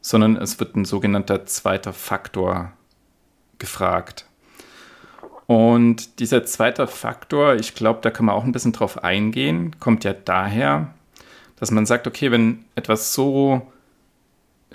sondern 0.00 0.36
es 0.36 0.58
wird 0.58 0.74
ein 0.74 0.84
sogenannter 0.84 1.46
zweiter 1.46 1.92
Faktor 1.92 2.72
gefragt. 3.58 4.26
Und 5.46 6.18
dieser 6.18 6.44
zweite 6.44 6.86
Faktor, 6.86 7.54
ich 7.54 7.74
glaube, 7.74 8.00
da 8.02 8.10
kann 8.10 8.26
man 8.26 8.34
auch 8.34 8.44
ein 8.44 8.52
bisschen 8.52 8.72
drauf 8.72 9.04
eingehen, 9.04 9.78
kommt 9.78 10.02
ja 10.04 10.12
daher, 10.12 10.94
dass 11.56 11.70
man 11.70 11.86
sagt, 11.86 12.06
okay, 12.06 12.30
wenn 12.30 12.64
etwas 12.74 13.14
so 13.14 13.70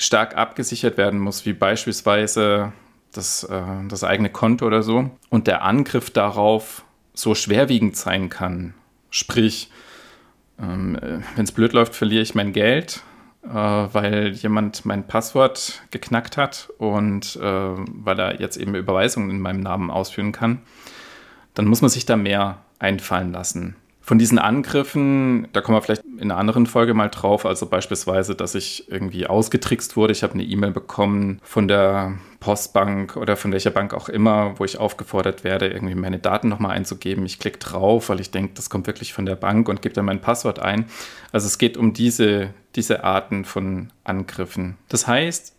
stark 0.02 0.36
abgesichert 0.36 0.98
werden 0.98 1.20
muss, 1.20 1.46
wie 1.46 1.54
beispielsweise 1.54 2.74
das, 3.12 3.44
äh, 3.44 3.62
das 3.88 4.04
eigene 4.04 4.30
Konto 4.30 4.66
oder 4.66 4.84
so, 4.84 5.12
und 5.30 5.48
der 5.48 5.64
Angriff 5.64 6.10
darauf 6.10 6.84
so 7.14 7.36
schwerwiegend 7.36 7.96
sein 7.96 8.30
kann, 8.30 8.74
sprich, 9.10 9.70
ähm, 10.60 10.96
äh, 10.96 11.20
wenn 11.36 11.44
es 11.44 11.52
blöd 11.52 11.74
läuft, 11.74 11.96
verliere 11.96 12.24
ich 12.24 12.34
mein 12.34 12.52
Geld, 12.52 13.04
äh, 13.44 13.50
weil 13.50 14.30
jemand 14.30 14.86
mein 14.86 15.06
Passwort 15.06 15.84
geknackt 15.92 16.36
hat 16.36 16.70
und 16.80 17.36
äh, 17.36 17.42
weil 17.44 18.20
er 18.20 18.40
jetzt 18.40 18.58
eben 18.58 18.74
Überweisungen 18.74 19.30
in 19.30 19.40
meinem 19.40 19.60
Namen 19.60 19.92
ausführen 19.92 20.32
kann, 20.32 20.62
dann 21.54 21.68
muss 21.68 21.82
man 21.82 21.90
sich 21.90 22.06
da 22.06 22.16
mehr 22.16 22.60
einfallen 22.80 23.32
lassen. 23.32 23.76
Von 24.04 24.18
diesen 24.18 24.40
Angriffen, 24.40 25.48
da 25.54 25.62
kommen 25.62 25.78
wir 25.78 25.82
vielleicht 25.82 26.04
in 26.04 26.32
einer 26.32 26.38
anderen 26.38 26.66
Folge 26.66 26.96
mal 26.96 27.10
drauf, 27.10 27.46
also 27.46 27.68
beispielsweise, 27.68 28.36
dass 28.36 28.56
ich 28.56 28.92
irgendwie 28.92 29.28
ausgetrickst 29.28 29.96
wurde. 29.96 30.12
Ich 30.12 30.24
habe 30.24 30.34
eine 30.34 30.44
E-Mail 30.44 30.72
bekommen 30.72 31.40
von 31.44 31.68
der 31.68 32.18
Postbank 32.40 33.16
oder 33.16 33.38
von 33.38 33.52
welcher 33.52 33.70
Bank 33.70 33.94
auch 33.94 34.10
immer, 34.10 34.58
wo 34.58 34.66
ich 34.66 34.80
aufgefordert 34.80 35.44
werde, 35.44 35.68
irgendwie 35.68 35.94
meine 35.94 36.18
Daten 36.18 36.50
nochmal 36.50 36.76
einzugeben. 36.76 37.26
Ich 37.26 37.38
klicke 37.38 37.60
drauf, 37.60 38.10
weil 38.10 38.20
ich 38.20 38.32
denke, 38.32 38.54
das 38.56 38.72
kommt 38.72 38.88
wirklich 38.88 39.14
von 39.14 39.28
der 39.28 39.36
Bank 39.36 39.70
und 39.70 39.84
gebe 39.84 39.94
dann 39.94 40.06
mein 40.06 40.22
Passwort 40.22 40.58
ein. 40.58 40.86
Also 41.32 41.46
es 41.46 41.60
geht 41.60 41.78
um 41.78 41.94
diese, 41.94 42.56
diese 42.76 43.04
Arten 43.04 43.46
von 43.46 43.92
Angriffen. 44.04 44.78
Das 44.90 45.06
heißt, 45.06 45.56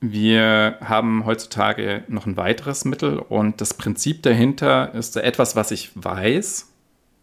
wir 0.00 0.78
haben 0.80 1.26
heutzutage 1.26 2.04
noch 2.08 2.24
ein 2.24 2.36
weiteres 2.36 2.84
Mittel 2.84 3.18
und 3.18 3.60
das 3.60 3.74
Prinzip 3.74 4.22
dahinter 4.22 4.94
ist 4.94 5.16
etwas, 5.16 5.56
was 5.56 5.72
ich 5.72 5.90
weiß, 5.94 6.69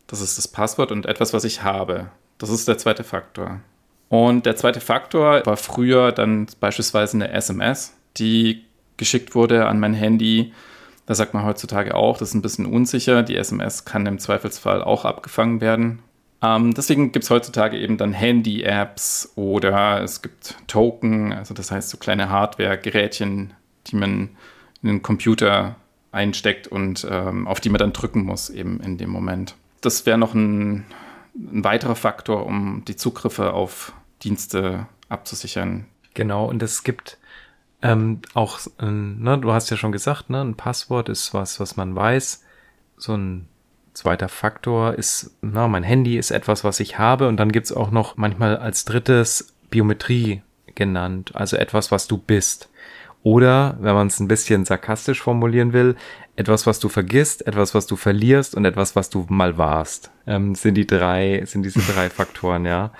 das 0.07 0.21
ist 0.21 0.37
das 0.37 0.47
Passwort 0.47 0.91
und 0.91 1.05
etwas, 1.05 1.33
was 1.33 1.43
ich 1.43 1.63
habe. 1.63 2.09
Das 2.37 2.49
ist 2.49 2.67
der 2.67 2.77
zweite 2.77 3.03
Faktor. 3.03 3.59
Und 4.09 4.45
der 4.45 4.55
zweite 4.55 4.79
Faktor 4.79 5.45
war 5.45 5.57
früher 5.57 6.11
dann 6.11 6.47
beispielsweise 6.59 7.17
eine 7.17 7.31
SMS, 7.31 7.93
die 8.17 8.63
geschickt 8.95 9.35
wurde 9.35 9.67
an 9.67 9.79
mein 9.79 9.93
Handy. 9.93 10.53
Da 11.05 11.15
sagt 11.15 11.33
man 11.33 11.45
heutzutage 11.45 11.95
auch, 11.95 12.17
das 12.17 12.29
ist 12.29 12.35
ein 12.35 12.41
bisschen 12.41 12.65
unsicher. 12.65 13.23
Die 13.23 13.35
SMS 13.35 13.85
kann 13.85 14.05
im 14.05 14.19
Zweifelsfall 14.19 14.81
auch 14.81 15.05
abgefangen 15.05 15.61
werden. 15.61 15.99
Ähm, 16.41 16.73
deswegen 16.73 17.11
gibt 17.11 17.23
es 17.23 17.31
heutzutage 17.31 17.77
eben 17.77 17.97
dann 17.97 18.13
Handy-Apps 18.13 19.33
oder 19.35 20.03
es 20.03 20.21
gibt 20.21 20.55
Token, 20.67 21.33
also 21.33 21.53
das 21.53 21.71
heißt 21.71 21.89
so 21.89 21.97
kleine 21.97 22.29
Hardware-Gerätchen, 22.29 23.53
die 23.87 23.95
man 23.95 24.29
in 24.83 24.89
den 24.89 25.01
Computer 25.01 25.75
einsteckt 26.11 26.67
und 26.67 27.07
ähm, 27.09 27.47
auf 27.47 27.59
die 27.59 27.69
man 27.69 27.79
dann 27.79 27.93
drücken 27.93 28.23
muss 28.23 28.49
eben 28.49 28.79
in 28.81 28.97
dem 28.97 29.09
Moment 29.09 29.55
das 29.81 30.05
wäre 30.05 30.17
noch 30.17 30.33
ein, 30.33 30.85
ein 31.35 31.63
weiterer 31.63 31.95
Faktor, 31.95 32.45
um 32.45 32.83
die 32.87 32.95
Zugriffe 32.95 33.53
auf 33.53 33.93
Dienste 34.23 34.87
abzusichern. 35.09 35.85
Genau, 36.13 36.45
und 36.45 36.63
es 36.63 36.83
gibt 36.83 37.17
ähm, 37.81 38.21
auch, 38.33 38.59
äh, 38.79 38.85
ne, 38.85 39.37
du 39.37 39.51
hast 39.51 39.69
ja 39.69 39.77
schon 39.77 39.91
gesagt, 39.91 40.29
ne, 40.29 40.41
ein 40.41 40.55
Passwort 40.55 41.09
ist 41.09 41.33
was, 41.33 41.59
was 41.59 41.77
man 41.77 41.95
weiß. 41.95 42.43
So 42.97 43.15
ein 43.15 43.47
zweiter 43.93 44.29
Faktor 44.29 44.95
ist, 44.95 45.31
na, 45.41 45.67
mein 45.67 45.83
Handy 45.83 46.17
ist 46.17 46.31
etwas, 46.31 46.63
was 46.63 46.79
ich 46.79 46.97
habe. 46.97 47.27
Und 47.27 47.37
dann 47.37 47.51
gibt's 47.51 47.71
auch 47.71 47.91
noch 47.91 48.17
manchmal 48.17 48.57
als 48.57 48.85
drittes 48.85 49.53
Biometrie 49.69 50.41
genannt, 50.75 51.31
also 51.35 51.57
etwas, 51.57 51.91
was 51.91 52.07
du 52.07 52.17
bist. 52.17 52.69
Oder, 53.23 53.77
wenn 53.81 53.95
man 53.95 54.07
es 54.07 54.19
ein 54.19 54.27
bisschen 54.27 54.65
sarkastisch 54.65 55.21
formulieren 55.21 55.73
will, 55.73 55.95
etwas, 56.35 56.67
was 56.67 56.79
du 56.79 56.87
vergisst, 56.87 57.45
etwas, 57.47 57.73
was 57.73 57.87
du 57.87 57.95
verlierst 57.95 58.55
und 58.55 58.63
etwas, 58.63 58.95
was 58.95 59.09
du 59.09 59.25
mal 59.29 59.57
warst. 59.57 60.11
Ähm, 60.25 60.55
sind 60.55 60.75
die 60.75 60.87
drei, 60.87 61.43
sind 61.45 61.63
diese 61.63 61.81
drei 61.81 62.09
Faktoren, 62.11 62.65
ja. 62.65 62.91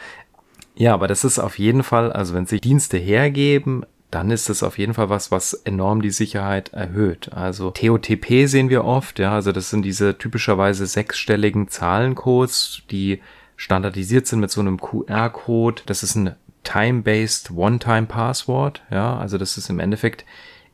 Ja, 0.76 0.94
aber 0.94 1.08
das 1.08 1.24
ist 1.24 1.40
auf 1.40 1.58
jeden 1.58 1.84
Fall, 1.84 2.12
also 2.12 2.34
wenn 2.34 2.46
sich 2.46 2.62
Dienste 2.62 2.98
hergeben, 2.98 3.86
dann 4.12 4.32
ist 4.32 4.50
das 4.50 4.64
auf 4.64 4.78
jeden 4.78 4.94
Fall 4.94 5.10
was, 5.10 5.32
was 5.32 5.54
enorm 5.54 6.02
die 6.02 6.12
Sicherheit 6.12 6.70
erhöht. 6.70 7.34
Also 7.34 7.72
TOTP 7.72 8.48
sehen 8.48 8.70
wir 8.70 8.86
oft, 8.86 9.20
ja, 9.20 9.34
also 9.34 9.52
das 9.52 9.70
sind 9.70 9.84
diese 9.84 10.18
typischerweise 10.18 10.86
sechsstelligen 10.86 11.68
Zahlencodes, 11.68 12.84
die 12.90 13.22
standardisiert 13.58 14.28
sind 14.28 14.40
mit 14.40 14.52
so 14.52 14.62
einem 14.62 14.80
QR-Code. 14.80 15.82
Das 15.88 16.04
ist 16.04 16.16
ein 16.16 16.36
Time-Based 16.68 17.52
One-Time-Password, 17.52 18.84
ja, 18.92 19.18
also 19.18 19.38
das 19.38 19.58
ist 19.58 19.70
im 19.70 19.80
Endeffekt 19.80 20.26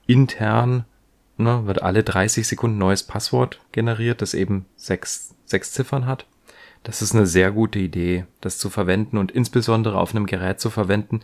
intern 0.07 0.85
ne, 1.37 1.65
wird 1.65 1.83
alle 1.83 2.03
30 2.03 2.47
Sekunden 2.47 2.77
neues 2.77 3.03
Passwort 3.03 3.59
generiert, 3.71 4.21
das 4.21 4.33
eben 4.33 4.65
sechs, 4.75 5.35
sechs 5.45 5.71
Ziffern 5.71 6.05
hat. 6.05 6.25
Das 6.83 7.01
ist 7.01 7.15
eine 7.15 7.25
sehr 7.25 7.51
gute 7.51 7.79
Idee, 7.79 8.25
das 8.41 8.57
zu 8.57 8.69
verwenden 8.69 9.17
und 9.17 9.31
insbesondere 9.31 9.97
auf 9.97 10.15
einem 10.15 10.25
Gerät 10.25 10.59
zu 10.59 10.69
verwenden, 10.69 11.21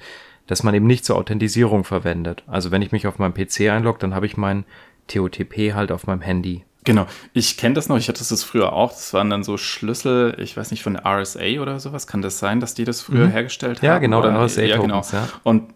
das 0.48 0.64
man 0.64 0.74
eben 0.74 0.88
nicht 0.88 1.06
zur 1.06 1.18
Authentisierung 1.18 1.84
verwendet. 1.84 2.44
Also 2.48 2.72
wenn 2.72 2.82
ich 2.82 2.92
mich 2.92 3.08
auf 3.08 3.20
meinem 3.20 3.34
PC 3.34 3.70
einlogge, 3.70 4.00
dann 4.00 4.16
habe 4.16 4.26
ich 4.26 4.38
mein 4.38 4.66
TOTP 5.08 5.74
halt 5.74 5.92
auf 5.92 6.08
meinem 6.08 6.22
Handy. 6.22 6.64
Genau, 6.86 7.08
ich 7.34 7.58
kenne 7.58 7.76
das 7.76 7.90
noch, 7.90 7.98
ich 7.98 8.08
hatte 8.08 8.24
das 8.28 8.44
früher 8.44 8.74
auch. 8.74 8.92
Das 8.92 9.14
waren 9.14 9.30
dann 9.30 9.44
so 9.44 9.58
Schlüssel, 9.58 10.36
ich 10.40 10.56
weiß 10.56 10.72
nicht, 10.72 10.82
von 10.82 10.94
der 10.94 11.06
RSA 11.06 11.62
oder 11.62 11.80
sowas. 11.80 12.08
Kann 12.08 12.22
das 12.22 12.40
sein, 12.40 12.60
dass 12.60 12.74
die 12.74 12.86
das 12.86 13.02
früher 13.02 13.28
mhm. 13.28 13.32
hergestellt 13.32 13.82
ja, 13.82 13.96
haben? 13.96 14.02
Genau, 14.02 14.24
ja, 14.24 14.30
genau, 14.30 14.46
RSA 14.46 14.62
ja, 14.62 14.78
genau. 14.78 15.02
Ja. 15.12 15.28
Und 15.44 15.74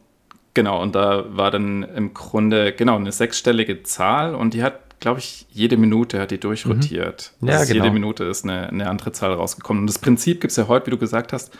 Genau, 0.54 0.82
und 0.82 0.94
da 0.94 1.26
war 1.36 1.50
dann 1.50 1.84
im 1.84 2.14
Grunde, 2.14 2.74
genau, 2.74 2.96
eine 2.96 3.12
sechsstellige 3.12 3.82
Zahl 3.84 4.36
und 4.36 4.54
die 4.54 4.62
hat, 4.62 5.00
glaube 5.00 5.20
ich, 5.20 5.48
jede 5.50 5.78
Minute 5.78 6.20
hat 6.20 6.30
die 6.30 6.40
durchrotiert. 6.40 7.34
Mhm. 7.40 7.50
Ja, 7.50 7.58
also 7.58 7.74
genau. 7.74 7.86
Jede 7.86 7.94
Minute 7.94 8.24
ist 8.26 8.44
eine, 8.44 8.70
eine 8.70 8.88
andere 8.88 9.12
Zahl 9.12 9.34
rausgekommen. 9.34 9.82
Und 9.82 9.88
das 9.88 9.98
Prinzip 9.98 10.42
gibt 10.42 10.52
es 10.52 10.58
ja 10.58 10.68
heute, 10.68 10.88
wie 10.88 10.92
du 10.92 10.98
gesagt 10.98 11.34
hast, 11.34 11.58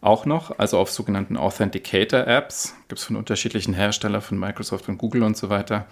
auch 0.00 0.26
noch, 0.26 0.58
also 0.58 0.78
auf 0.78 0.90
sogenannten 0.90 1.36
Authenticator-Apps, 1.36 2.74
gibt 2.88 3.00
es 3.00 3.06
von 3.06 3.16
unterschiedlichen 3.16 3.72
Herstellern, 3.72 4.20
von 4.20 4.38
Microsoft 4.38 4.88
und 4.88 4.98
Google 4.98 5.22
und 5.22 5.36
so 5.36 5.48
weiter, 5.48 5.86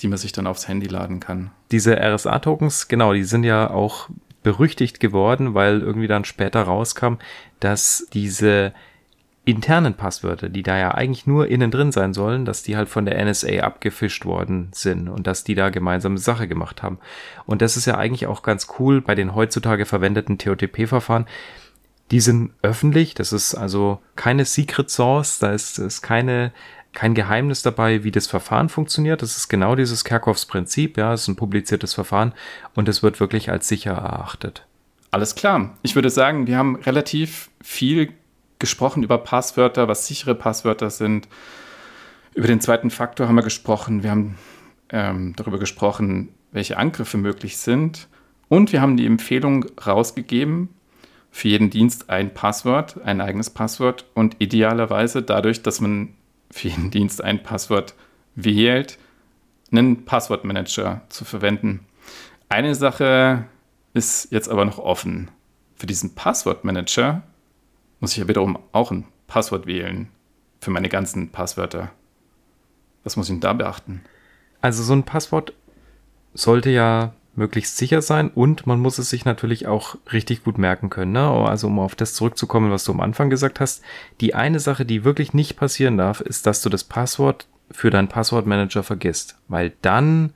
die 0.00 0.08
man 0.08 0.18
sich 0.18 0.32
dann 0.32 0.46
aufs 0.46 0.68
Handy 0.68 0.86
laden 0.86 1.20
kann. 1.20 1.50
Diese 1.70 1.96
RSA-Tokens, 1.96 2.88
genau, 2.88 3.12
die 3.12 3.24
sind 3.24 3.44
ja 3.44 3.70
auch 3.70 4.08
berüchtigt 4.42 5.00
geworden, 5.00 5.54
weil 5.54 5.80
irgendwie 5.80 6.08
dann 6.08 6.24
später 6.24 6.62
rauskam, 6.62 7.14
dass 7.60 8.06
diese 8.12 8.72
internen 9.44 9.94
Passwörter, 9.94 10.48
die 10.48 10.62
da 10.62 10.78
ja 10.78 10.92
eigentlich 10.92 11.26
nur 11.26 11.48
innen 11.48 11.72
drin 11.72 11.90
sein 11.90 12.14
sollen, 12.14 12.44
dass 12.44 12.62
die 12.62 12.76
halt 12.76 12.88
von 12.88 13.04
der 13.04 13.22
NSA 13.24 13.60
abgefischt 13.60 14.24
worden 14.24 14.68
sind 14.72 15.08
und 15.08 15.26
dass 15.26 15.42
die 15.42 15.56
da 15.56 15.70
gemeinsame 15.70 16.18
Sache 16.18 16.46
gemacht 16.46 16.82
haben. 16.82 16.98
Und 17.44 17.60
das 17.60 17.76
ist 17.76 17.86
ja 17.86 17.96
eigentlich 17.98 18.28
auch 18.28 18.42
ganz 18.42 18.68
cool 18.78 19.00
bei 19.00 19.16
den 19.16 19.34
heutzutage 19.34 19.84
verwendeten 19.84 20.38
TOTP-Verfahren. 20.38 21.26
Die 22.12 22.20
sind 22.20 22.52
öffentlich, 22.62 23.14
das 23.14 23.32
ist 23.32 23.54
also 23.54 24.00
keine 24.14 24.44
Secret 24.44 24.90
Source, 24.90 25.40
da 25.40 25.52
ist, 25.52 25.78
ist 25.78 26.02
keine, 26.02 26.52
kein 26.92 27.14
Geheimnis 27.14 27.62
dabei, 27.62 28.04
wie 28.04 28.10
das 28.10 28.26
Verfahren 28.26 28.68
funktioniert. 28.68 29.22
Das 29.22 29.36
ist 29.36 29.48
genau 29.48 29.74
dieses 29.74 30.04
Kerkhoffs 30.04 30.46
Prinzip, 30.46 30.98
ja, 30.98 31.12
es 31.12 31.22
ist 31.22 31.28
ein 31.28 31.36
publiziertes 31.36 31.94
Verfahren 31.94 32.32
und 32.74 32.88
es 32.88 33.02
wird 33.02 33.20
wirklich 33.20 33.50
als 33.50 33.68
sicher 33.68 33.92
erachtet. 33.92 34.66
Alles 35.10 35.34
klar. 35.34 35.76
Ich 35.82 35.94
würde 35.94 36.10
sagen, 36.10 36.46
wir 36.46 36.56
haben 36.56 36.76
relativ 36.76 37.50
viel 37.62 38.12
gesprochen 38.58 39.02
über 39.02 39.18
Passwörter, 39.18 39.88
was 39.88 40.06
sichere 40.06 40.34
Passwörter 40.34 40.90
sind. 40.90 41.28
Über 42.34 42.46
den 42.46 42.60
zweiten 42.60 42.90
Faktor 42.90 43.28
haben 43.28 43.34
wir 43.34 43.42
gesprochen. 43.42 44.02
Wir 44.02 44.10
haben 44.10 44.38
ähm, 44.90 45.34
darüber 45.36 45.58
gesprochen, 45.58 46.28
welche 46.52 46.78
Angriffe 46.78 47.18
möglich 47.18 47.56
sind. 47.56 48.08
Und 48.48 48.72
wir 48.72 48.80
haben 48.80 48.96
die 48.96 49.06
Empfehlung 49.06 49.66
rausgegeben, 49.84 50.68
für 51.30 51.48
jeden 51.48 51.70
Dienst 51.70 52.10
ein 52.10 52.34
Passwort, 52.34 53.00
ein 53.04 53.22
eigenes 53.22 53.48
Passwort 53.50 54.04
und 54.14 54.36
idealerweise 54.38 55.22
dadurch, 55.22 55.62
dass 55.62 55.80
man 55.80 56.10
für 56.52 56.68
jeden 56.68 56.90
Dienst 56.90 57.24
ein 57.24 57.42
Passwort 57.42 57.94
wählt, 58.36 58.98
einen 59.72 60.04
Passwortmanager 60.04 61.00
zu 61.08 61.24
verwenden. 61.24 61.86
Eine 62.48 62.74
Sache 62.74 63.46
ist 63.94 64.30
jetzt 64.30 64.48
aber 64.48 64.64
noch 64.64 64.78
offen. 64.78 65.30
Für 65.74 65.86
diesen 65.86 66.14
Passwortmanager 66.14 67.22
muss 68.00 68.12
ich 68.12 68.18
ja 68.18 68.28
wiederum 68.28 68.58
auch 68.72 68.90
ein 68.90 69.06
Passwort 69.26 69.66
wählen 69.66 70.08
für 70.60 70.70
meine 70.70 70.88
ganzen 70.88 71.30
Passwörter. 71.30 71.90
Was 73.02 73.16
muss 73.16 73.28
ich 73.28 73.34
denn 73.34 73.40
da 73.40 73.54
beachten? 73.54 74.02
Also 74.60 74.82
so 74.82 74.92
ein 74.92 75.04
Passwort 75.04 75.54
sollte 76.34 76.70
ja 76.70 77.14
möglichst 77.34 77.76
sicher 77.76 78.02
sein 78.02 78.28
und 78.28 78.66
man 78.66 78.80
muss 78.80 78.98
es 78.98 79.10
sich 79.10 79.24
natürlich 79.24 79.66
auch 79.66 79.96
richtig 80.12 80.44
gut 80.44 80.58
merken 80.58 80.90
können. 80.90 81.12
Ne? 81.12 81.26
Also 81.26 81.68
um 81.68 81.78
auf 81.78 81.94
das 81.94 82.14
zurückzukommen, 82.14 82.70
was 82.70 82.84
du 82.84 82.92
am 82.92 83.00
Anfang 83.00 83.30
gesagt 83.30 83.60
hast, 83.60 83.82
die 84.20 84.34
eine 84.34 84.60
Sache, 84.60 84.84
die 84.84 85.04
wirklich 85.04 85.32
nicht 85.32 85.56
passieren 85.56 85.96
darf, 85.96 86.20
ist, 86.20 86.46
dass 86.46 86.62
du 86.62 86.68
das 86.68 86.84
Passwort 86.84 87.46
für 87.70 87.90
deinen 87.90 88.08
Passwortmanager 88.08 88.82
vergisst, 88.82 89.38
weil 89.48 89.72
dann 89.80 90.34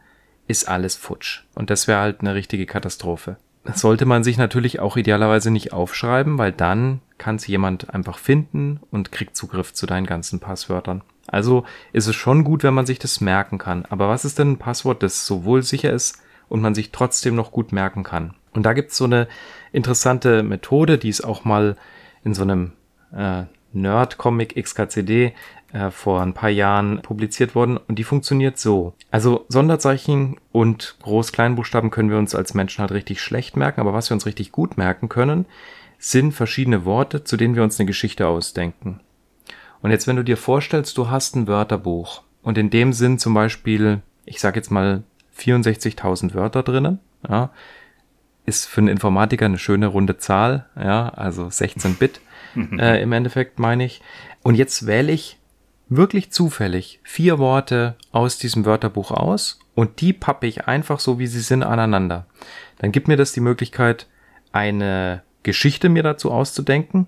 ist 0.49 0.69
alles 0.69 0.97
futsch. 0.97 1.43
Und 1.55 1.71
das 1.71 1.87
wäre 1.87 2.01
halt 2.01 2.21
eine 2.21 2.35
richtige 2.35 2.67
Katastrophe. 2.67 3.37
Das 3.65 3.81
sollte 3.81 4.07
man 4.07 4.23
sich 4.23 4.39
natürlich 4.39 4.79
auch 4.79 4.97
idealerweise 4.97 5.51
nicht 5.51 5.73
aufschreiben, 5.73 6.39
weil 6.39 6.53
dann 6.53 7.01
kann 7.19 7.37
es 7.37 7.47
jemand 7.49 7.93
einfach 7.93 8.19
finden 8.19 8.81
und 8.91 9.11
kriegt 9.11 9.37
Zugriff 9.37 9.75
zu 9.75 9.87
deinen 9.87 10.07
ganzen 10.07 10.39
Passwörtern. 10.39 11.03
Also 11.27 11.65
ist 11.93 12.07
es 12.07 12.15
schon 12.15 12.45
gut, 12.45 12.63
wenn 12.63 12.75
man 12.75 12.87
sich 12.87 13.01
das 13.01 13.21
merken 13.21 13.59
kann. 13.59 13.85
Aber 13.87 14.09
was 14.09 14.25
ist 14.25 14.39
denn 14.39 14.53
ein 14.53 14.59
Passwort, 14.59 15.03
das 15.03 15.27
sowohl 15.27 15.65
sicher 15.65 15.93
ist 15.93 16.23
und 16.49 16.61
man 16.61 16.75
sich 16.75 16.93
trotzdem 16.93 17.35
noch 17.35 17.53
gut 17.53 17.73
merken 17.73 18.03
kann? 18.03 18.35
Und 18.53 18.65
da 18.65 18.73
gibt 18.73 18.91
es 18.91 18.97
so 18.97 19.05
eine 19.05 19.29
interessante 19.73 20.43
Methode, 20.43 20.99
die 20.99 21.09
ist 21.09 21.23
auch 21.23 21.45
mal 21.45 21.77
in 22.25 22.35
so 22.35 22.43
einem 22.43 22.73
äh, 23.15 23.45
Nerd-Comic 23.73 24.57
XKCD 24.57 25.35
äh, 25.73 25.91
vor 25.91 26.23
ein 26.23 26.33
paar 26.33 26.51
Jahren 26.51 27.03
publiziert 27.03 27.55
worden 27.55 27.77
und 27.77 27.99
die 27.99 28.05
funktioniert 28.05 28.59
so. 28.59 28.95
Also 29.11 29.45
Sonderzeichen 29.49 30.37
und 30.53 30.97
Groß-Kleinbuchstaben 31.03 31.91
können 31.91 32.11
wir 32.11 32.19
uns 32.19 32.35
als 32.35 32.55
Menschen 32.55 32.81
halt 32.81 32.93
richtig 32.93 33.21
schlecht 33.21 33.57
merken, 33.57 33.81
aber 33.81 33.93
was 33.93 34.11
wir 34.11 34.15
uns 34.15 34.27
richtig 34.27 34.53
gut 34.53 34.79
merken 34.79 35.09
können, 35.09 35.47
sind 35.99 36.33
verschiedene 36.33 36.85
Worte, 36.85 37.25
zu 37.25 37.37
denen 37.37 37.55
wir 37.55 37.63
uns 37.63 37.79
eine 37.79 37.87
Geschichte 37.87 38.27
ausdenken. 38.27 39.01
Und 39.83 39.91
jetzt, 39.91 40.07
wenn 40.07 40.17
du 40.17 40.25
dir 40.25 40.37
vorstellst, 40.37 40.97
du 40.99 41.11
hast 41.11 41.37
ein 41.37 41.47
Wörterbuch 41.47 42.23
und 42.43 42.59
in 42.59 42.71
dem 42.71 42.93
sind 42.93 43.21
zum 43.21 43.35
Beispiel, 43.35 44.01
ich 44.25 44.41
sag 44.41 44.57
jetzt 44.57 44.71
mal 44.71 45.03
64.000 45.39 46.35
Wörter 46.35 46.63
drinnen, 46.63 46.99
ja, 47.29 47.51
ist 48.45 48.67
für 48.67 48.81
einen 48.81 48.89
Informatiker 48.89 49.47
eine 49.47 49.59
schöne 49.59 49.89
runde 49.89 50.19
Zahl, 50.19 50.67
ja, 50.77 51.09
also 51.11 51.51
16 51.51 51.97
Bit 51.97 52.21
äh, 52.79 53.03
im 53.03 53.13
Endeffekt 53.13 53.59
meine 53.59 53.85
ich. 53.85 54.01
Und 54.43 54.55
jetzt 54.55 54.87
wähle 54.87 55.13
ich 55.13 55.39
wirklich 55.89 56.33
zufällig 56.33 57.01
vier 57.03 57.39
Worte 57.39 57.97
aus 58.13 58.39
diesem 58.39 58.65
Wörterbuch 58.65 59.11
aus 59.11 59.61
und 59.75 60.01
die 60.01 60.13
pappe 60.13 60.47
ich 60.47 60.67
einfach 60.67 61.01
so, 61.01 61.19
wie 61.19 61.27
sie 61.27 61.41
sind, 61.41 61.63
aneinander. 61.63 62.27
Dann 62.79 62.93
gibt 62.93 63.09
mir 63.09 63.17
das 63.17 63.33
die 63.33 63.41
Möglichkeit, 63.41 64.07
eine 64.53 65.23
Geschichte 65.43 65.89
mir 65.89 66.03
dazu 66.03 66.33
auszudenken 66.33 67.07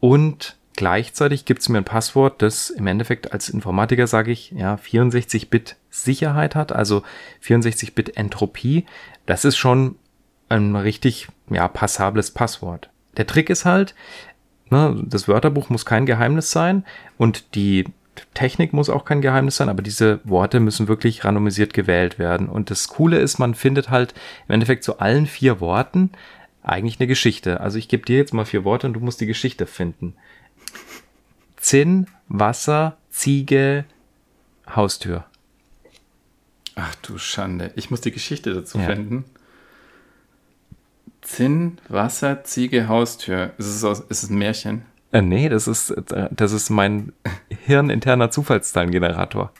und 0.00 0.56
gleichzeitig 0.76 1.44
gibt 1.44 1.62
es 1.62 1.68
mir 1.68 1.78
ein 1.78 1.84
Passwort, 1.84 2.42
das 2.42 2.70
im 2.70 2.86
Endeffekt 2.86 3.32
als 3.32 3.48
Informatiker 3.48 4.06
sage 4.06 4.30
ich, 4.30 4.50
ja, 4.52 4.76
64-Bit 4.76 5.76
Sicherheit 5.90 6.54
hat, 6.54 6.72
also 6.72 7.02
64-Bit 7.44 8.16
Entropie. 8.16 8.86
Das 9.24 9.44
ist 9.44 9.56
schon 9.56 9.96
ein 10.48 10.76
richtig, 10.76 11.28
ja, 11.50 11.66
passables 11.68 12.30
Passwort. 12.30 12.90
Der 13.16 13.26
Trick 13.26 13.50
ist 13.50 13.64
halt, 13.64 13.94
ne, 14.70 15.02
das 15.04 15.26
Wörterbuch 15.26 15.70
muss 15.70 15.86
kein 15.86 16.06
Geheimnis 16.06 16.50
sein 16.50 16.84
und 17.18 17.54
die 17.54 17.86
Technik 18.34 18.72
muss 18.72 18.88
auch 18.88 19.04
kein 19.04 19.20
Geheimnis 19.20 19.56
sein, 19.56 19.68
aber 19.68 19.82
diese 19.82 20.20
Worte 20.24 20.60
müssen 20.60 20.88
wirklich 20.88 21.24
randomisiert 21.24 21.74
gewählt 21.74 22.18
werden. 22.18 22.48
Und 22.48 22.70
das 22.70 22.88
Coole 22.88 23.18
ist, 23.18 23.38
man 23.38 23.54
findet 23.54 23.90
halt 23.90 24.14
im 24.48 24.54
Endeffekt 24.54 24.84
zu 24.84 24.98
allen 24.98 25.26
vier 25.26 25.60
Worten 25.60 26.10
eigentlich 26.62 26.98
eine 26.98 27.06
Geschichte. 27.06 27.60
Also 27.60 27.78
ich 27.78 27.88
gebe 27.88 28.04
dir 28.04 28.16
jetzt 28.16 28.34
mal 28.34 28.44
vier 28.44 28.64
Worte 28.64 28.86
und 28.86 28.94
du 28.94 29.00
musst 29.00 29.20
die 29.20 29.26
Geschichte 29.26 29.66
finden. 29.66 30.14
Zinn, 31.66 32.06
Wasser, 32.28 32.96
Ziege, 33.10 33.86
Haustür. 34.70 35.24
Ach 36.76 36.94
du 37.02 37.18
Schande. 37.18 37.72
Ich 37.74 37.90
muss 37.90 38.00
die 38.00 38.12
Geschichte 38.12 38.54
dazu 38.54 38.78
ja. 38.78 38.84
finden. 38.86 39.24
Zinn, 41.22 41.78
Wasser, 41.88 42.44
Ziege, 42.44 42.86
Haustür. 42.86 43.50
Ist 43.58 43.66
es, 43.66 43.82
aus, 43.82 43.98
ist 43.98 44.22
es 44.22 44.30
ein 44.30 44.38
Märchen? 44.38 44.82
Äh, 45.10 45.22
nee, 45.22 45.48
das 45.48 45.66
ist, 45.66 45.92
das 46.30 46.52
ist 46.52 46.70
mein 46.70 47.12
hirninterner 47.48 48.30
Zufallszahlengenerator. 48.30 49.50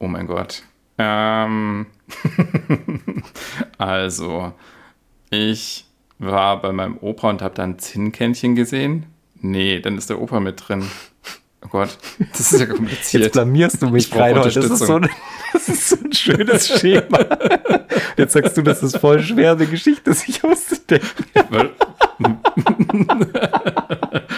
Oh 0.00 0.08
mein 0.08 0.26
Gott. 0.26 0.64
Ähm 0.98 1.86
also, 3.78 4.54
ich 5.30 5.86
war 6.18 6.60
bei 6.60 6.72
meinem 6.72 6.98
Opa 6.98 7.30
und 7.30 7.42
habe 7.42 7.54
dann 7.54 7.78
Zinnkännchen 7.78 8.56
gesehen. 8.56 9.06
Nee, 9.40 9.80
dann 9.80 9.96
ist 9.98 10.10
der 10.10 10.20
Opa 10.20 10.40
mit 10.40 10.68
drin. 10.68 10.84
Oh 11.62 11.68
Gott, 11.68 11.98
das 12.32 12.52
ist 12.52 12.60
ja 12.60 12.66
kompliziert. 12.66 13.24
Jetzt 13.24 13.32
blamierst 13.32 13.82
du 13.82 13.90
mich 13.90 14.10
gerade. 14.10 14.40
Das, 14.40 14.56
ist 14.56 14.78
so 14.78 14.96
ein, 14.96 15.10
das 15.52 15.68
ist 15.68 15.88
so 15.90 15.96
ein 15.96 16.12
schönes 16.12 16.68
Schema. 16.68 17.18
Jetzt 18.16 18.32
sagst 18.32 18.56
du, 18.56 18.62
das 18.62 18.82
ist 18.82 18.96
voll 18.96 19.22
schwer, 19.22 19.52
eine 19.52 19.66
Geschichte 19.66 20.14
sich 20.14 20.42
auszudenken. 20.42 21.26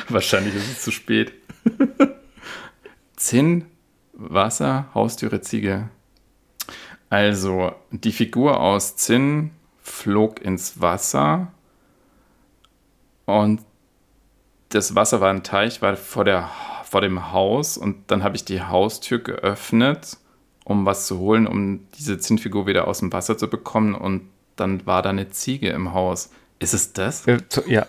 Wahrscheinlich 0.09 0.55
ist 0.57 0.73
es 0.73 0.83
zu 0.83 0.91
spät. 0.91 1.33
Zinn, 3.17 3.67
Wasser, 4.15 4.89
Haustüre, 4.95 5.41
Ziege. 5.41 5.91
Also, 7.09 7.73
die 7.91 8.13
Figur 8.13 8.59
aus 8.59 8.97
Zinn 8.97 9.53
flog 9.81 10.41
ins 10.41 10.81
Wasser 10.81 11.53
und 13.27 13.61
das 14.75 14.95
Wasser 14.95 15.21
war 15.21 15.31
ein 15.31 15.43
Teich, 15.43 15.83
war 15.83 15.97
vor, 15.97 16.25
der, 16.25 16.51
vor 16.85 17.01
dem 17.01 17.33
Haus 17.33 17.77
und 17.77 18.11
dann 18.11 18.25
habe 18.25 18.37
ich 18.37 18.45
die 18.45 18.63
Haustür 18.63 19.19
geöffnet, 19.19 20.17
um 20.65 20.87
was 20.87 21.07
zu 21.07 21.19
holen, 21.19 21.47
um 21.47 21.89
diese 21.99 22.19
Zinnfigur 22.19 22.67
wieder 22.67 22.89
aus 22.89 23.01
dem 23.01 23.13
Wasser 23.13 23.37
zu 23.37 23.49
bekommen 23.49 23.95
und 23.95 24.29
dann 24.57 24.87
war 24.87 25.03
da 25.03 25.11
eine 25.11 25.31
Ziege 25.31 25.71
im 25.71 25.93
Haus. 25.93 26.31
Ist 26.59 26.75
es 26.75 26.93
das? 26.93 27.25
Ja, 27.67 27.87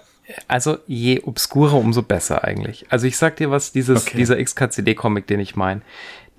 also 0.48 0.78
je 0.88 1.22
obskurer, 1.22 1.76
umso 1.76 2.02
besser 2.02 2.43
eigentlich. 2.43 2.86
Also 2.89 3.08
ich 3.08 3.17
sag 3.17 3.36
dir 3.38 3.52
was, 3.52 3.72
dieses, 3.72 4.08
okay. 4.08 4.17
dieser 4.17 4.43
XKCD-Comic, 4.43 5.28
den 5.28 5.39
ich 5.39 5.56
meine, 5.56 5.82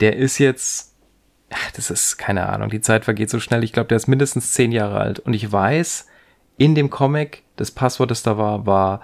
der 0.01 0.17
ist 0.17 0.39
jetzt, 0.39 0.95
ach, 1.51 1.71
das 1.73 1.91
ist 1.91 2.17
keine 2.17 2.49
Ahnung, 2.49 2.71
die 2.71 2.81
Zeit 2.81 3.05
vergeht 3.05 3.31
so 3.31 3.41
schnell. 3.41 3.63
Ich 3.63 3.73
glaube, 3.73 3.89
der 3.89 3.97
ist 3.97 4.09
mindestens 4.09 4.53
zehn 4.53 4.73
Jahre 4.73 4.99
alt. 4.99 5.21
Und 5.21 5.35
ich 5.35 5.51
weiß, 5.51 6.07
in 6.57 6.75
dem 6.75 6.91
Comic, 6.91 7.43
das 7.57 7.71
Passwort, 7.71 8.11
das 8.11 8.23
da 8.23 8.39
war, 8.39 8.67
war 8.67 9.01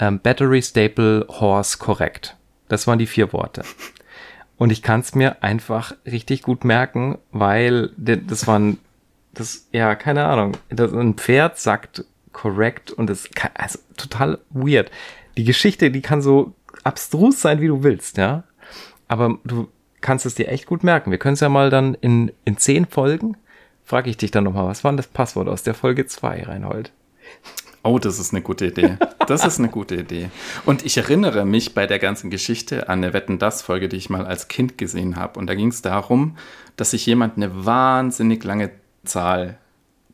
ähm, 0.00 0.18
Battery 0.18 0.62
Staple 0.62 1.26
Horse 1.28 1.78
Correct. 1.78 2.36
Das 2.68 2.86
waren 2.86 2.98
die 2.98 3.06
vier 3.06 3.32
Worte. 3.32 3.62
Und 4.56 4.70
ich 4.70 4.82
kann 4.82 5.00
es 5.00 5.14
mir 5.14 5.42
einfach 5.42 5.94
richtig 6.04 6.42
gut 6.42 6.64
merken, 6.64 7.18
weil 7.30 7.90
das 7.96 8.46
waren, 8.46 8.78
das, 9.32 9.68
ja, 9.72 9.94
keine 9.94 10.26
Ahnung, 10.26 10.56
das, 10.68 10.92
ein 10.92 11.14
Pferd 11.14 11.58
sagt 11.58 12.04
correct 12.32 12.90
und 12.90 13.10
es 13.10 13.30
kann, 13.30 13.50
also 13.54 13.78
total 13.96 14.38
weird. 14.50 14.90
Die 15.36 15.44
Geschichte, 15.44 15.90
die 15.90 16.02
kann 16.02 16.22
so 16.22 16.52
abstrus 16.84 17.40
sein, 17.40 17.60
wie 17.60 17.68
du 17.68 17.82
willst, 17.82 18.18
ja. 18.18 18.44
Aber 19.08 19.38
du 19.44 19.68
kannst 20.00 20.26
es 20.26 20.34
dir 20.34 20.48
echt 20.48 20.66
gut 20.66 20.84
merken. 20.84 21.10
Wir 21.10 21.18
können 21.18 21.34
es 21.34 21.40
ja 21.40 21.48
mal 21.48 21.70
dann 21.70 21.94
in, 21.94 22.32
in 22.44 22.56
zehn 22.56 22.86
Folgen, 22.86 23.36
frage 23.84 24.10
ich 24.10 24.16
dich 24.16 24.30
dann 24.30 24.44
nochmal, 24.44 24.66
was 24.66 24.84
war 24.84 24.92
denn 24.92 24.98
das 24.98 25.08
Passwort 25.08 25.48
aus 25.48 25.62
der 25.62 25.74
Folge 25.74 26.06
2, 26.06 26.44
Reinhold? 26.44 26.92
Oh, 27.82 27.98
das 27.98 28.18
ist 28.18 28.32
eine 28.32 28.42
gute 28.42 28.66
Idee. 28.66 28.98
Das 29.26 29.44
ist 29.46 29.58
eine 29.58 29.68
gute 29.68 29.94
Idee. 29.94 30.30
Und 30.66 30.84
ich 30.84 30.96
erinnere 30.96 31.46
mich 31.46 31.72
bei 31.72 31.86
der 31.86 31.98
ganzen 31.98 32.30
Geschichte 32.30 32.88
an 32.88 33.02
eine 33.02 33.12
Wetten 33.12 33.38
das 33.38 33.62
Folge, 33.62 33.88
die 33.88 33.96
ich 33.96 34.10
mal 34.10 34.26
als 34.26 34.48
Kind 34.48 34.76
gesehen 34.76 35.16
habe. 35.16 35.38
Und 35.38 35.46
da 35.46 35.54
ging 35.54 35.68
es 35.68 35.82
darum, 35.82 36.36
dass 36.76 36.90
sich 36.90 37.06
jemand 37.06 37.36
eine 37.36 37.64
wahnsinnig 37.64 38.42
lange 38.44 38.70
Zahl 39.04 39.56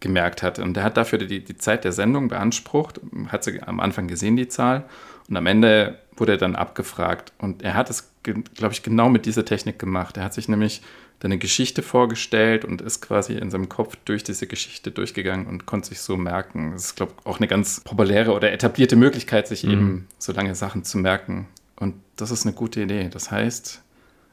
gemerkt 0.01 0.43
hat. 0.43 0.59
Und 0.59 0.75
der 0.75 0.85
hat 0.85 0.97
dafür 0.97 1.19
die, 1.19 1.43
die 1.43 1.57
Zeit 1.57 1.85
der 1.85 1.93
Sendung 1.93 2.29
beansprucht, 2.29 3.01
hat 3.29 3.43
sie 3.43 3.63
am 3.63 3.81
Anfang 3.81 4.07
gesehen, 4.07 4.37
die 4.37 4.49
Zahl. 4.49 4.85
Und 5.29 5.37
am 5.37 5.47
Ende 5.47 5.99
wurde 6.17 6.33
er 6.33 6.39
dann 6.39 6.55
abgefragt. 6.55 7.33
Und 7.39 7.63
er 7.63 7.75
hat 7.75 7.91
es, 7.91 8.13
glaube 8.33 8.73
ich, 8.73 8.83
genau 8.83 9.09
mit 9.09 9.27
dieser 9.27 9.45
Technik 9.45 9.79
gemacht. 9.79 10.17
Er 10.17 10.25
hat 10.25 10.35
sich 10.35 10.49
nämlich 10.49 10.83
eine 11.23 11.39
Geschichte 11.39 11.83
vorgestellt 11.83 12.65
und 12.65 12.81
ist 12.81 13.01
quasi 13.01 13.35
in 13.35 13.51
seinem 13.51 13.69
Kopf 13.69 13.97
durch 14.05 14.23
diese 14.23 14.47
Geschichte 14.47 14.91
durchgegangen 14.91 15.47
und 15.47 15.67
konnte 15.67 15.89
sich 15.89 16.01
so 16.01 16.17
merken. 16.17 16.73
Das 16.73 16.87
ist, 16.87 16.97
glaube 16.97 17.13
ich, 17.19 17.27
auch 17.27 17.39
eine 17.39 17.49
ganz 17.49 17.81
populäre 17.81 18.33
oder 18.33 18.53
etablierte 18.53 18.97
Möglichkeit, 18.97 19.49
sich 19.49 19.65
mhm. 19.65 19.71
eben 19.73 20.09
so 20.19 20.33
lange 20.33 20.55
Sachen 20.55 20.85
zu 20.85 20.99
merken. 20.99 21.49
Und 21.75 21.95
das 22.17 22.31
ist 22.31 22.47
eine 22.47 22.55
gute 22.55 22.83
Idee. 22.83 23.09
Das 23.11 23.31
heißt, 23.31 23.83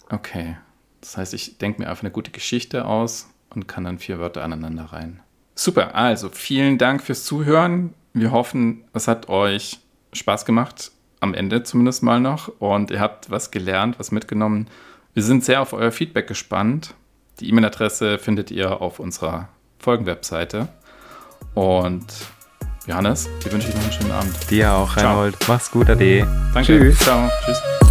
okay, 0.10 0.58
das 1.02 1.18
heißt, 1.18 1.34
ich 1.34 1.58
denke 1.58 1.82
mir 1.82 1.90
einfach 1.90 2.04
eine 2.04 2.12
gute 2.12 2.32
Geschichte 2.32 2.86
aus 2.86 3.30
und 3.50 3.68
kann 3.68 3.84
dann 3.84 4.00
vier 4.00 4.20
Wörter 4.20 4.44
aneinander 4.44 4.86
rein. 4.86 5.20
Super, 5.56 5.96
also 5.96 6.30
vielen 6.30 6.78
Dank 6.78 7.04
fürs 7.04 7.26
Zuhören. 7.26 7.94
Wir 8.14 8.32
hoffen, 8.32 8.84
es 8.94 9.08
hat 9.08 9.30
euch 9.30 9.80
Spaß 10.14 10.46
gemacht, 10.46 10.92
am 11.24 11.34
Ende 11.34 11.64
zumindest 11.64 12.04
mal 12.04 12.20
noch. 12.20 12.50
Und 12.60 12.92
ihr 12.92 13.00
habt 13.00 13.32
was 13.32 13.50
gelernt, 13.50 13.98
was 13.98 14.12
mitgenommen. 14.12 14.68
Wir 15.14 15.24
sind 15.24 15.44
sehr 15.44 15.62
auf 15.62 15.74
euer 15.74 15.92
Feedback 15.92 16.28
gespannt. 16.28 16.94
Die 17.40 17.50
E-Mail-Adresse 17.50 18.20
findet 18.20 18.52
ihr 18.52 18.82
auf 18.82 19.00
unserer 19.00 19.50
Folgenwebseite. 19.80 20.68
Und 21.56 22.06
Johannes, 22.86 23.30
dir 23.44 23.52
wünsche 23.52 23.70
ich 23.70 23.76
noch 23.76 23.84
einen 23.84 23.92
schönen 23.92 24.12
Abend. 24.12 24.52
Dir 24.52 24.74
auch, 24.74 24.96
Reinhold. 24.98 25.38
Mach's 25.48 25.72
gut, 25.72 25.90
Ade. 25.90 26.28
Danke. 26.54 26.80
Tschüss. 26.80 27.00
Ciao. 27.00 27.30
Tschüss. 27.46 27.83